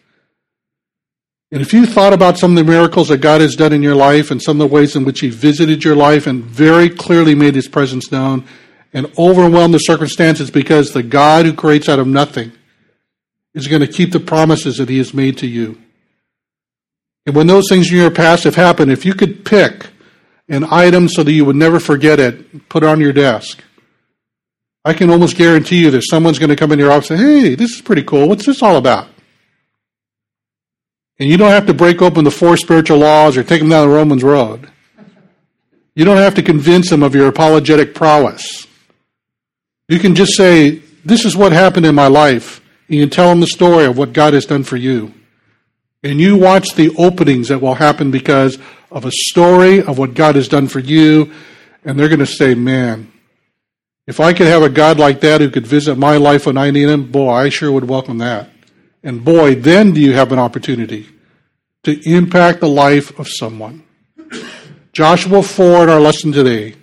And 1.52 1.62
if 1.62 1.74
you 1.74 1.88
thought 1.88 2.14
about 2.14 2.38
some 2.38 2.52
of 2.52 2.58
the 2.58 2.72
miracles 2.72 3.08
that 3.08 3.22
God 3.22 3.42
has 3.42 3.56
done 3.56 3.74
in 3.74 3.82
your 3.82 3.96
life 3.96 4.30
and 4.30 4.40
some 4.40 4.62
of 4.62 4.70
the 4.70 4.74
ways 4.74 4.96
in 4.96 5.04
which 5.04 5.20
He 5.20 5.30
visited 5.30 5.84
your 5.84 5.96
life 5.96 6.28
and 6.28 6.44
very 6.44 6.90
clearly 6.90 7.34
made 7.34 7.56
His 7.56 7.68
presence 7.68 8.12
known 8.12 8.46
and 8.94 9.12
overwhelmed 9.18 9.74
the 9.74 9.80
circumstances 9.80 10.52
because 10.52 10.94
the 10.94 11.02
God 11.02 11.46
who 11.46 11.54
creates 11.54 11.90
out 11.90 11.98
of 11.98 12.06
nothing 12.06 12.52
is 13.56 13.68
going 13.68 13.82
to 13.82 13.88
keep 13.88 14.12
the 14.12 14.20
promises 14.20 14.78
that 14.78 14.90
He 14.90 15.00
has 15.00 15.12
made 15.12 15.40
to 15.40 15.48
you. 15.48 15.82
And 17.26 17.36
when 17.36 17.48
those 17.48 17.68
things 17.68 17.90
in 17.92 17.98
your 17.98 18.12
past 18.12 18.44
have 18.44 18.56
happened, 18.56 18.92
if 18.92 19.04
you 19.04 19.16
could 19.16 19.44
pick 19.44 19.88
an 20.50 20.66
item 20.70 21.08
so 21.08 21.24
that 21.24 21.32
you 21.32 21.46
would 21.46 21.56
never 21.56 21.80
forget 21.80 22.20
it, 22.20 22.68
put 22.68 22.84
it 22.84 22.90
on 22.90 23.00
your 23.00 23.14
desk. 23.14 23.64
I 24.84 24.94
can 24.94 25.10
almost 25.10 25.38
guarantee 25.38 25.82
you 25.82 25.92
that 25.92 26.02
someone's 26.02 26.40
going 26.40 26.50
to 26.50 26.56
come 26.56 26.72
in 26.72 26.80
your 26.80 26.92
office 26.92 27.12
and 27.12 27.20
say, 27.20 27.42
hey, 27.42 27.56
this 27.56 27.76
is 27.76 27.82
pretty 27.82 28.04
cool. 28.04 28.28
What's 28.28 28.46
this 28.46 28.64
all 28.64 28.78
about? 28.78 29.08
And 31.20 31.30
you 31.30 31.38
don't 31.38 31.52
have 31.52 31.68
to 31.68 31.74
break 31.74 32.02
open 32.02 32.24
the 32.24 32.32
four 32.32 32.58
spiritual 32.58 32.98
laws 32.98 33.38
or 33.38 33.44
take 33.44 33.60
them 33.60 33.70
down 33.70 33.88
the 33.88 33.94
Romans 33.94 34.24
road. 34.24 34.72
You 35.96 36.06
don't 36.06 36.18
have 36.18 36.36
to 36.36 36.42
convince 36.42 36.90
them 36.90 37.04
of 37.04 37.14
your 37.14 37.28
apologetic 37.28 37.94
prowess. 37.94 38.66
You 39.90 40.00
can 40.00 40.16
just 40.16 40.38
say, 40.38 40.82
This 41.04 41.26
is 41.26 41.36
what 41.36 41.52
happened 41.52 41.86
in 41.86 41.94
my 41.94 42.08
life. 42.08 42.62
And 42.88 42.98
you 42.98 43.04
can 43.04 43.10
tell 43.10 43.30
them 43.30 43.42
the 43.42 43.48
story 43.48 43.86
of 43.86 43.98
what 43.98 44.14
God 44.14 44.34
has 44.34 44.46
done 44.46 44.64
for 44.64 44.78
you. 44.78 45.14
And 46.04 46.20
you 46.20 46.38
watch 46.38 46.76
the 46.76 46.96
openings 46.98 47.50
that 47.50 47.62
will 47.62 47.76
happen 47.76 48.10
because 48.12 48.58
of 48.92 49.06
a 49.06 49.12
story 49.12 49.82
of 49.82 49.98
what 49.98 50.14
God 50.14 50.36
has 50.36 50.48
done 50.48 50.68
for 50.68 50.80
you. 50.80 51.32
And 51.84 52.00
they're 52.00 52.08
going 52.08 52.20
to 52.20 52.26
say, 52.26 52.56
Man, 52.56 53.12
if 54.08 54.20
I 54.20 54.34
could 54.34 54.48
have 54.48 54.64
a 54.64 54.70
God 54.70 54.98
like 54.98 55.22
that 55.22 55.42
who 55.42 55.50
could 55.50 55.68
visit 55.68 55.98
my 55.98 56.18
life 56.18 56.46
when 56.46 56.58
I 56.58 56.72
need 56.72 56.90
him, 56.90 57.12
boy, 57.12 57.32
I 57.32 57.50
sure 57.50 57.72
would 57.72 57.88
welcome 57.88 58.18
that. 58.20 58.50
And 59.04 59.24
boy, 59.24 59.56
then 59.56 59.94
do 59.94 60.02
you 60.02 60.14
have 60.14 60.32
an 60.32 60.40
opportunity 60.40 61.08
to 61.84 62.10
impact 62.10 62.60
the 62.60 62.68
life 62.68 63.18
of 63.20 63.28
someone. 63.28 63.84
Joshua 64.92 65.44
4 65.44 65.84
in 65.84 65.90
our 65.90 66.00
lesson 66.00 66.32
today. 66.32 66.76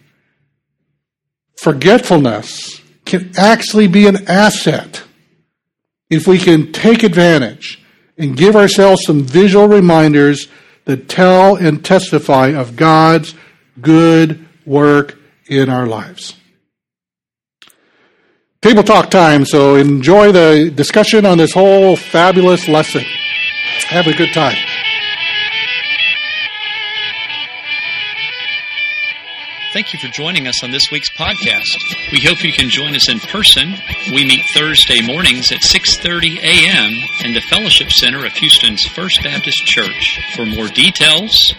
Forgetfulness 1.56 2.80
can 3.04 3.32
actually 3.36 3.88
be 3.88 4.06
an 4.06 4.28
asset 4.28 5.02
if 6.08 6.26
we 6.26 6.38
can 6.38 6.72
take 6.72 7.02
advantage 7.02 7.82
and 8.18 8.36
give 8.36 8.56
ourselves 8.56 9.04
some 9.04 9.22
visual 9.22 9.68
reminders 9.68 10.48
that 10.84 11.08
tell 11.08 11.56
and 11.56 11.84
testify 11.84 12.48
of 12.48 12.76
God's 12.76 13.34
good 13.80 14.46
work 14.64 15.18
in 15.46 15.68
our 15.68 15.86
lives. 15.86 16.34
Table 18.62 18.82
talk 18.82 19.10
time, 19.10 19.44
so 19.44 19.76
enjoy 19.76 20.32
the 20.32 20.72
discussion 20.74 21.26
on 21.26 21.38
this 21.38 21.52
whole 21.52 21.94
fabulous 21.94 22.66
lesson. 22.68 23.04
Have 23.88 24.06
a 24.06 24.12
good 24.14 24.32
time. 24.32 24.56
Thank 29.76 29.92
you 29.92 29.98
for 29.98 30.08
joining 30.08 30.46
us 30.46 30.64
on 30.64 30.70
this 30.70 30.90
week's 30.90 31.10
podcast. 31.10 31.76
We 32.10 32.20
hope 32.20 32.42
you 32.42 32.50
can 32.50 32.70
join 32.70 32.96
us 32.96 33.10
in 33.10 33.20
person. 33.20 33.74
We 34.10 34.24
meet 34.24 34.42
Thursday 34.54 35.02
mornings 35.02 35.52
at 35.52 35.60
6:30 35.60 36.38
a.m. 36.38 36.94
in 37.22 37.34
the 37.34 37.42
Fellowship 37.42 37.90
Center 37.90 38.24
of 38.24 38.32
Houston's 38.32 38.86
First 38.86 39.22
Baptist 39.22 39.66
Church. 39.66 40.18
For 40.34 40.46
more 40.46 40.68
details 40.68 41.52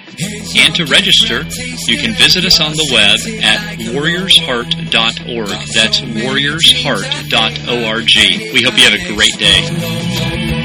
and 0.57 0.73
to 0.73 0.85
register, 0.85 1.45
you 1.85 1.99
can 1.99 2.15
visit 2.15 2.43
us 2.43 2.59
on 2.59 2.71
the 2.71 2.89
web 2.91 3.19
at 3.43 3.77
warriorsheart.org. 3.93 5.49
That's 5.75 6.01
warriorsheart.org. 6.01 8.51
We 8.51 8.63
hope 8.63 8.79
you 8.79 8.83
have 8.83 8.99
a 8.99 9.13
great 9.13 9.37
day. 9.37 10.56